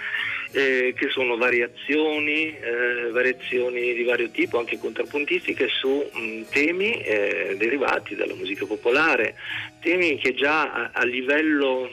eh, 0.51 0.93
che 0.95 1.09
sono 1.09 1.37
variazioni, 1.37 2.55
eh, 2.57 3.09
variazioni 3.11 3.93
di 3.93 4.03
vario 4.03 4.29
tipo, 4.29 4.59
anche 4.59 4.77
contrappuntistiche, 4.77 5.67
su 5.67 6.09
mh, 6.11 6.43
temi 6.49 7.01
eh, 7.01 7.55
derivati 7.57 8.15
dalla 8.15 8.35
musica 8.35 8.65
popolare, 8.65 9.35
temi 9.81 10.17
che 10.17 10.33
già 10.33 10.71
a, 10.71 10.89
a 10.93 11.03
livello 11.03 11.89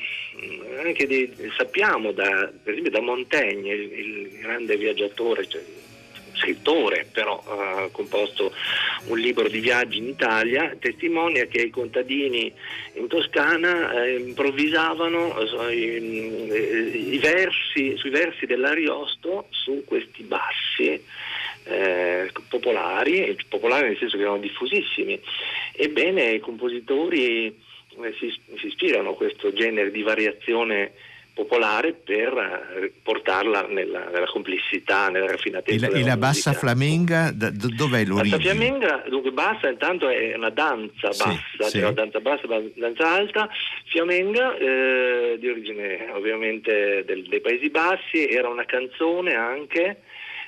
anche 0.85 1.07
di, 1.07 1.33
sappiamo 1.57 2.13
da, 2.13 2.51
per 2.63 2.73
esempio 2.73 2.93
da 2.93 3.01
Montaigne, 3.01 3.73
il, 3.73 3.93
il 3.93 4.39
grande 4.41 4.77
viaggiatore, 4.77 5.47
cioè, 5.49 5.63
scrittore, 6.39 7.07
però 7.13 7.43
ha 7.47 7.89
composto 7.91 8.53
un 9.09 9.19
libro 9.19 9.49
di 9.49 9.61
viaggi 9.61 9.99
in 9.99 10.09
Italia, 10.09 10.75
testimonia 10.79 11.47
che 11.47 11.63
i 11.63 11.71
contadini 11.71 12.53
in 12.95 13.07
Toscana 13.09 13.93
eh, 13.93 14.19
improvvisavano 14.19 15.39
eh, 15.69 15.75
i, 15.75 17.15
i 17.15 17.19
versi, 17.19 17.97
sui 17.97 18.11
versi 18.11 18.47
dell'Ariosto 18.47 19.47
su 19.51 19.83
questi 19.85 20.23
bassi 20.23 21.01
eh, 21.65 22.33
popolari, 22.49 23.37
popolari 23.49 23.89
nel 23.89 23.99
senso 23.99 24.17
che 24.17 24.23
erano 24.23 24.39
diffusissimi. 24.39 25.21
Ebbene, 25.73 26.31
i 26.31 26.41
compositori 26.41 27.47
eh, 27.47 28.15
si, 28.19 28.35
si 28.59 28.67
ispirano 28.67 29.11
a 29.11 29.15
questo 29.15 29.53
genere 29.53 29.91
di 29.91 30.03
variazione 30.03 30.93
popolare 31.39 31.93
per 31.93 32.33
eh, 32.83 32.93
portarla 33.01 33.63
nella, 33.69 34.09
nella 34.11 34.27
complessità, 34.27 35.09
nella 35.09 35.27
raffinatezza. 35.27 35.87
E 35.87 35.91
la, 35.91 35.97
e 35.99 36.03
la 36.03 36.17
bassa 36.17 36.53
flamenga, 36.53 37.31
da, 37.33 37.49
dov'è 37.53 38.05
l'origine? 38.05 38.37
Bassa 38.39 38.51
flamenga, 38.51 39.05
dunque 39.09 39.31
bassa 39.31 39.69
intanto 39.69 40.09
è 40.09 40.35
una 40.35 40.51
danza 40.51 41.13
Sì, 41.13 41.23
bassa, 41.23 41.71
sì. 41.71 41.79
cioè 41.79 41.83
una 41.83 41.93
danza 41.93 42.19
bassa, 42.19 42.47
danza 42.75 43.09
alta, 43.09 43.49
fiamenga 43.85 44.57
eh, 44.57 45.37
di 45.39 45.49
origine 45.49 46.11
ovviamente 46.13 47.05
del- 47.07 47.29
dei 47.29 47.41
Paesi 47.41 47.71
Bassi, 47.71 48.27
era 48.29 48.49
una 48.49 48.65
canzone 48.65 49.35
anche. 49.35 50.01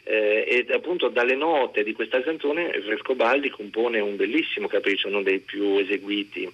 eh, 0.02 0.44
ed 0.48 0.70
appunto 0.70 1.08
dalle 1.08 1.36
note 1.36 1.84
di 1.84 1.92
questa 1.92 2.20
canzone 2.22 2.72
Frescobaldi 2.82 3.50
compone 3.50 4.00
un 4.00 4.16
bellissimo 4.16 4.66
capriccio, 4.66 5.08
uno 5.08 5.22
dei 5.22 5.38
più 5.40 5.76
eseguiti 5.78 6.50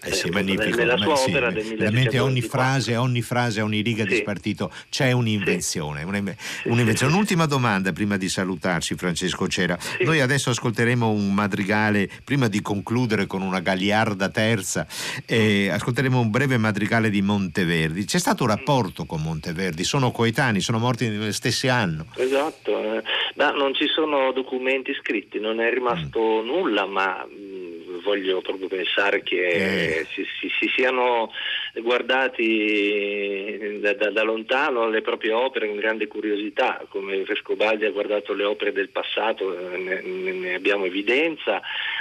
Eh 0.00 0.12
sì, 0.12 0.28
Eh, 0.28 0.30
magnifico. 0.30 0.76
nella 0.76 0.96
sua 0.96 1.16
sì, 1.16 1.30
opera 1.30 1.50
del 1.50 1.64
veramente 1.76 2.18
ogni 2.20 2.40
1624. 2.40 2.48
frase, 2.48 2.96
ogni 2.96 3.22
frase, 3.22 3.60
ogni 3.60 3.80
riga 3.80 4.04
di 4.04 4.14
Sì. 4.14 4.20
spartito 4.20 4.72
c'è 4.88 5.10
un'invenzione. 5.12 6.02
un'inve- 6.04 6.36
un'invenzione. 6.64 7.12
Un'ultima 7.12 7.46
domanda 7.46 7.92
prima 7.92 8.16
di 8.16 8.28
salutarci, 8.28 8.94
Francesco 8.94 9.48
Cera. 9.48 9.76
Sì. 9.78 10.04
Noi 10.04 10.20
adesso 10.20 10.50
ascolteremo 10.50 11.10
un 11.10 11.34
madrigale, 11.34 12.08
prima 12.24 12.48
di 12.48 12.60
concludere 12.62 13.26
con 13.26 13.42
una 13.42 13.60
gagliarda 13.60 14.28
terza, 14.28 14.86
eh, 15.26 15.68
ascolteremo 15.70 16.20
un 16.20 16.30
breve 16.30 16.56
madrigale 16.58 17.10
di 17.10 17.20
Monteverdi. 17.22 18.04
C'è 18.04 18.18
stato 18.18 18.44
un 18.44 18.50
rapporto 18.50 19.04
con 19.04 19.20
Monteverdi, 19.22 19.82
sono 19.84 20.10
coetanei, 20.12 20.60
sono 20.60 20.78
morti 20.78 21.08
nello 21.08 21.32
stesso 21.32 21.68
anno. 21.70 22.06
Esatto, 22.16 22.78
eh. 22.80 23.02
Ma 23.36 23.50
non 23.50 23.74
ci 23.74 23.86
sono 23.88 24.32
documenti 24.32 24.92
scritti, 25.00 25.38
non 25.40 25.60
è 25.60 25.70
rimasto 25.72 26.42
nulla, 26.42 26.86
ma 26.86 27.24
voglio 28.08 28.40
proprio 28.40 28.68
pensare 28.68 29.22
che 29.22 29.40
Eh. 29.46 30.06
si, 30.14 30.24
si- 30.40 30.48
si 30.58 30.66
siano 30.74 31.30
guardati 31.82 33.78
da, 33.80 33.92
da- 33.94 34.10
da 34.10 34.22
lontano 34.22 34.88
le 34.88 35.02
proprie 35.02 35.32
opere 35.32 35.66
con 35.68 35.76
grande 35.76 36.06
curiosità, 36.06 36.84
come 36.88 37.22
Frescobaldi 37.24 37.84
ha 37.84 37.90
guardato 37.90 38.32
le 38.32 38.44
opere 38.44 38.72
del 38.72 38.88
passato, 38.88 39.56
eh, 39.72 39.76
ne, 39.76 40.00
ne- 40.02 40.32
ne 40.32 40.54
abbiamo 40.54 40.86
evidenza, 40.86 41.60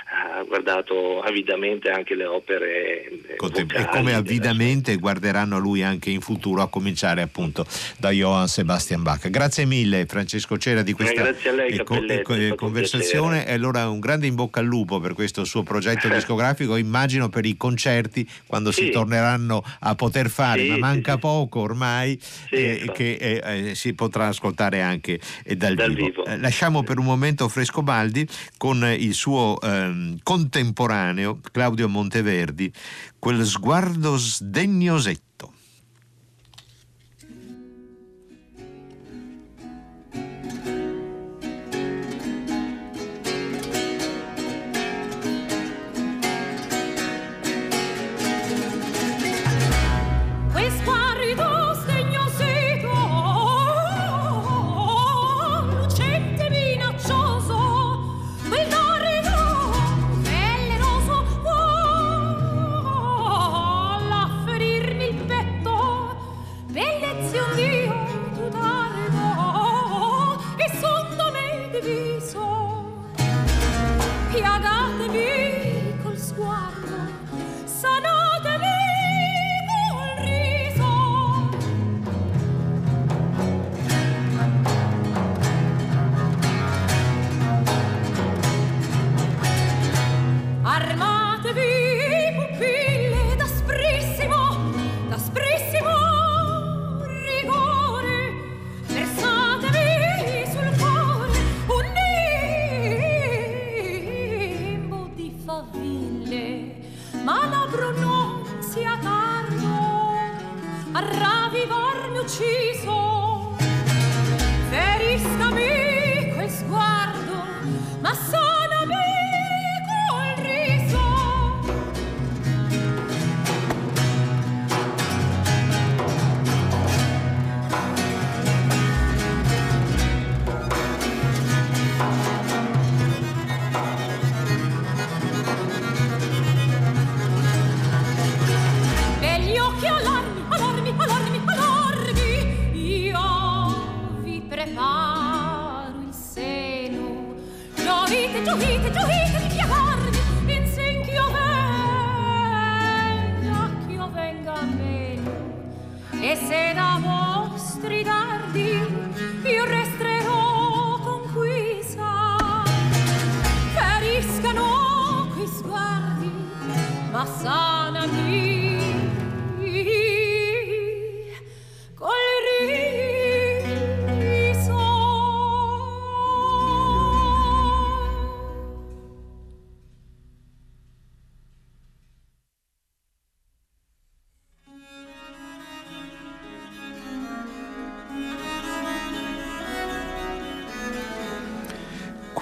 ha 0.09 0.41
guardato 0.43 1.21
avidamente 1.21 1.89
anche 1.89 2.15
le 2.15 2.25
opere 2.25 3.03
eh, 3.27 3.35
Contem- 3.35 3.73
e 3.75 3.85
come 3.87 4.05
della- 4.05 4.17
avidamente 4.17 4.95
guarderanno 4.95 5.57
a 5.57 5.59
lui 5.59 5.83
anche 5.83 6.09
in 6.09 6.21
futuro, 6.21 6.61
a 6.61 6.69
cominciare 6.69 7.21
appunto 7.21 7.65
da 7.97 8.09
Johann 8.11 8.45
Sebastian 8.45 9.03
Bach. 9.03 9.29
Grazie 9.29 9.65
mille 9.65 10.05
Francesco 10.05 10.57
Cera 10.57 10.81
di 10.81 10.93
questa 10.93 11.27
Eh, 11.27 11.51
lei, 11.51 11.71
eh, 11.71 11.83
co- 11.83 11.95
Cappelletti, 11.95 12.19
eh, 12.19 12.23
co- 12.23 12.33
è 12.33 12.37
eh, 12.37 12.39
stato 12.45 12.51
un 12.51 12.55
conversazione 12.57 13.45
e 13.47 13.51
allora 13.53 13.89
un 13.89 13.99
grande 13.99 14.27
in 14.27 14.35
bocca 14.35 14.61
al 14.61 14.65
lupo 14.65 14.99
per 15.01 15.13
questo 15.13 15.43
suo 15.43 15.63
progetto 15.63 16.07
discografico, 16.07 16.77
immagino 16.77 17.27
per 17.27 17.45
i 17.45 17.57
concerti 17.57 18.25
quando 18.45 18.71
si 18.71 18.85
Sì. 18.85 18.89
torneranno 18.91 19.61
a 19.81 19.93
poter 19.95 20.29
fare, 20.29 20.61
Sì, 20.61 20.69
ma 20.69 20.77
manca 20.77 21.13
sì. 21.13 21.19
poco 21.19 21.59
ormai 21.59 22.17
eh, 22.51 22.89
che 22.93 23.13
eh, 23.19 23.41
eh, 23.69 23.75
si 23.75 23.93
potrà 23.93 24.27
ascoltare 24.27 24.81
anche 24.81 25.19
eh, 25.43 25.55
dal, 25.57 25.75
Dal 25.75 25.93
vivo. 25.93 26.05
vivo. 26.07 26.25
Eh, 26.25 26.37
lasciamo 26.37 26.83
per 26.83 26.97
un 26.97 27.05
momento 27.05 27.49
Frescobaldi 27.49 28.25
con 28.57 28.83
eh, 28.85 28.93
il 28.93 29.13
suo 29.13 29.59
ehm, 29.61 29.95
contemporaneo 30.23 31.39
Claudio 31.51 31.87
Monteverdi, 31.89 32.71
quel 33.19 33.45
sguardo 33.45 34.17
sdegnosetto. 34.17 35.26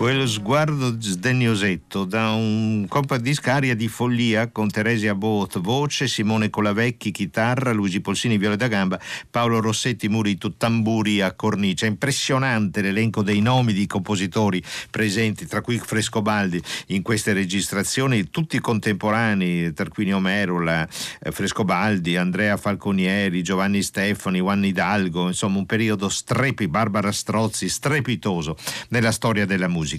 Quello 0.06 0.28
sguardo 0.28 0.96
sdegnosetto 1.00 2.04
da 2.06 2.30
un 2.30 2.86
compact 2.88 3.24
disc 3.24 3.48
aria 3.48 3.76
di 3.76 3.88
follia 3.88 4.52
con 4.52 4.70
Teresia 4.70 5.16
Both 5.16 5.60
voce, 5.60 6.08
Simone 6.08 6.52
Colavecchi 6.52 7.10
chitarra, 7.10 7.72
Luigi 7.72 8.02
Polsini 8.02 8.38
viola 8.38 8.56
da 8.56 8.68
gamba, 8.68 9.00
Paolo 9.32 9.60
Rossetti 9.60 10.08
Murito 10.08 10.54
tamburi 10.58 11.22
a 11.22 11.34
cornice. 11.34 11.88
Impressionante 11.88 12.82
l'elenco 12.82 13.24
dei 13.24 13.42
nomi 13.42 13.74
di 13.74 13.88
compositori 13.88 14.62
presenti, 14.92 15.48
tra 15.48 15.62
cui 15.62 15.80
Frescobaldi 15.80 16.62
in 16.90 17.02
queste 17.02 17.34
registrazioni, 17.34 18.30
tutti 18.30 18.60
contemporanei, 18.60 19.74
Tarquinio 19.74 20.20
Merola, 20.20 20.88
eh, 21.20 21.32
Frescobaldi, 21.32 22.16
Andrea 22.16 22.58
Falconieri, 22.58 23.42
Giovanni 23.42 23.82
Stefani, 23.82 24.38
Juan 24.38 24.66
Hidalgo, 24.66 25.30
insomma 25.30 25.58
un 25.58 25.66
periodo 25.66 26.10
strepi, 26.10 26.68
Barbara 26.68 27.12
Strozzi, 27.12 27.68
strepitoso 27.68 28.56
nella 28.90 29.12
storia 29.12 29.48
della 29.48 29.68
musica. 29.68 29.94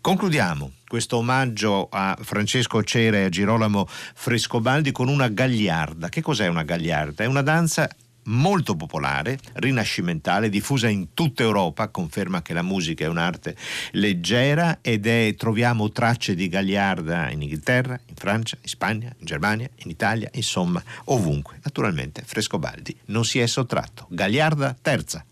Concludiamo 0.00 0.72
questo 0.86 1.16
omaggio 1.16 1.88
a 1.90 2.16
Francesco 2.20 2.82
Cera 2.82 3.16
e 3.16 3.24
a 3.24 3.28
Girolamo 3.28 3.86
Frescobaldi 3.88 4.92
con 4.92 5.08
una 5.08 5.28
gagliarda. 5.28 6.08
Che 6.08 6.20
cos'è 6.20 6.46
una 6.46 6.62
gagliarda? 6.62 7.24
È 7.24 7.26
una 7.26 7.42
danza 7.42 7.88
molto 8.24 8.76
popolare, 8.76 9.38
rinascimentale, 9.54 10.48
diffusa 10.48 10.88
in 10.88 11.14
tutta 11.14 11.42
Europa, 11.42 11.88
conferma 11.88 12.42
che 12.42 12.52
la 12.52 12.62
musica 12.62 13.04
è 13.04 13.08
un'arte 13.08 13.56
leggera 13.92 14.78
ed 14.80 15.06
è, 15.06 15.34
troviamo 15.36 15.90
tracce 15.90 16.34
di 16.34 16.48
Gagliarda 16.48 17.30
in 17.30 17.42
Inghilterra, 17.42 17.98
in 18.06 18.14
Francia, 18.14 18.56
in 18.60 18.68
Spagna, 18.68 19.14
in 19.18 19.26
Germania, 19.26 19.68
in 19.76 19.90
Italia, 19.90 20.28
insomma 20.34 20.82
ovunque. 21.04 21.58
Naturalmente 21.62 22.22
Frescobaldi 22.24 22.96
non 23.06 23.24
si 23.24 23.38
è 23.38 23.46
sottratto. 23.46 24.06
Gagliarda 24.10 24.76
terza. 24.80 25.24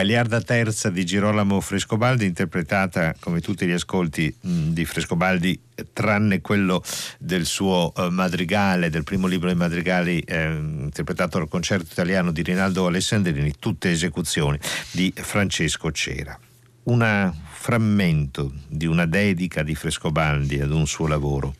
Gagliarda 0.00 0.40
terza 0.40 0.88
di 0.88 1.04
Girolamo 1.04 1.60
Frescobaldi, 1.60 2.24
interpretata 2.24 3.14
come 3.20 3.42
tutti 3.42 3.66
gli 3.66 3.72
ascolti 3.72 4.34
mh, 4.40 4.70
di 4.70 4.86
Frescobaldi, 4.86 5.60
tranne 5.92 6.40
quello 6.40 6.82
del 7.18 7.44
suo 7.44 7.92
eh, 7.94 8.08
madrigale, 8.08 8.88
del 8.88 9.04
primo 9.04 9.26
libro 9.26 9.48
dei 9.48 9.58
madrigali, 9.58 10.20
eh, 10.20 10.52
interpretato 10.54 11.36
al 11.36 11.48
concerto 11.48 11.88
italiano 11.92 12.32
di 12.32 12.40
Rinaldo 12.40 12.86
Alessandrini, 12.86 13.56
tutte 13.58 13.90
esecuzioni 13.90 14.58
di 14.90 15.12
Francesco 15.14 15.92
Cera. 15.92 16.38
Un 16.84 17.34
frammento 17.52 18.54
di 18.68 18.86
una 18.86 19.04
dedica 19.04 19.62
di 19.62 19.74
Frescobaldi 19.74 20.62
ad 20.62 20.70
un 20.70 20.86
suo 20.86 21.08
lavoro, 21.08 21.56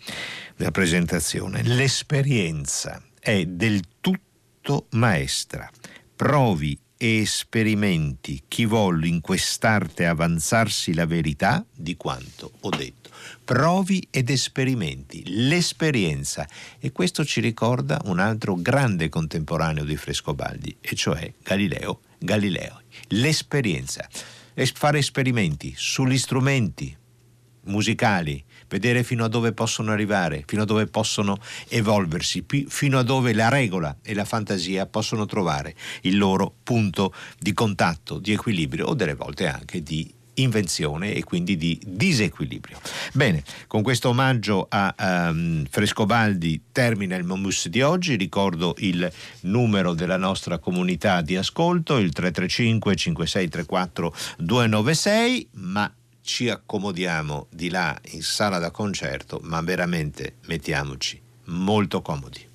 la 0.57 0.71
presentazione. 0.71 1.63
L'esperienza 1.63 3.03
è 3.21 3.45
del 3.45 3.83
tutto 4.01 4.87
maestra. 4.93 5.71
Provi 6.17 6.79
e 7.03 7.21
esperimenti 7.21 8.43
chi 8.47 8.67
volle 8.67 9.09
in 9.09 9.23
quest'arte 9.23 10.05
avanzarsi 10.05 10.93
la 10.93 11.07
verità 11.07 11.65
di 11.75 11.97
quanto 11.97 12.53
ho 12.61 12.69
detto. 12.69 13.09
Provi 13.43 14.07
ed 14.11 14.29
esperimenti, 14.29 15.23
l'esperienza. 15.27 16.47
E 16.79 16.93
questo 16.93 17.25
ci 17.25 17.41
ricorda 17.41 18.03
un 18.05 18.19
altro 18.19 18.55
grande 18.55 19.09
contemporaneo 19.09 19.85
di 19.85 19.97
Frescobaldi, 19.97 20.77
e 20.79 20.95
cioè 20.95 21.33
Galileo 21.43 22.01
Galileo. 22.19 22.83
L'esperienza, 23.09 24.07
fare 24.75 24.99
esperimenti 24.99 25.73
sugli 25.75 26.19
strumenti 26.19 26.95
musicali, 27.63 28.45
vedere 28.71 29.03
fino 29.03 29.25
a 29.25 29.29
dove 29.29 29.53
possono 29.53 29.91
arrivare, 29.91 30.45
fino 30.47 30.63
a 30.63 30.65
dove 30.65 30.87
possono 30.87 31.39
evolversi, 31.69 32.47
fino 32.69 32.99
a 32.99 33.03
dove 33.03 33.35
la 33.35 33.49
regola 33.49 33.99
e 34.01 34.15
la 34.15 34.25
fantasia 34.25 34.87
possono 34.87 35.27
trovare 35.27 35.75
il 36.03 36.17
loro 36.17 36.55
punto 36.63 37.13
di 37.39 37.53
contatto, 37.53 38.19
di 38.19 38.33
equilibrio 38.33 38.87
o 38.87 38.95
delle 38.95 39.15
volte 39.15 39.49
anche 39.49 39.83
di 39.83 40.19
invenzione 40.35 41.13
e 41.13 41.25
quindi 41.25 41.57
di 41.57 41.79
disequilibrio. 41.85 42.79
Bene, 43.13 43.43
con 43.67 43.83
questo 43.83 44.09
omaggio 44.11 44.67
a 44.69 44.95
um, 45.31 45.65
Frescobaldi 45.69 46.63
termina 46.73 47.17
il 47.17 47.25
Momus 47.25 47.69
di 47.69 47.83
oggi, 47.83 48.17
ricordo 48.17 48.75
il 48.79 49.11
numero 49.43 49.93
della 49.95 50.17
nostra 50.17 50.59
comunità 50.59 51.21
di 51.21 51.37
ascolto, 51.37 51.99
il 51.99 52.13
335 52.13 52.97
5634 52.97 54.15
296, 54.39 55.49
ma 55.55 55.93
ci 56.23 56.49
accomodiamo 56.49 57.47
di 57.51 57.71
là 57.71 57.99
in 58.13 58.23
sala 58.23 58.59
da 58.59 58.71
concerto, 58.71 59.41
ma 59.43 59.61
veramente 59.61 60.37
mettiamoci 60.47 61.21
molto 61.45 62.03
comodi. 62.03 62.50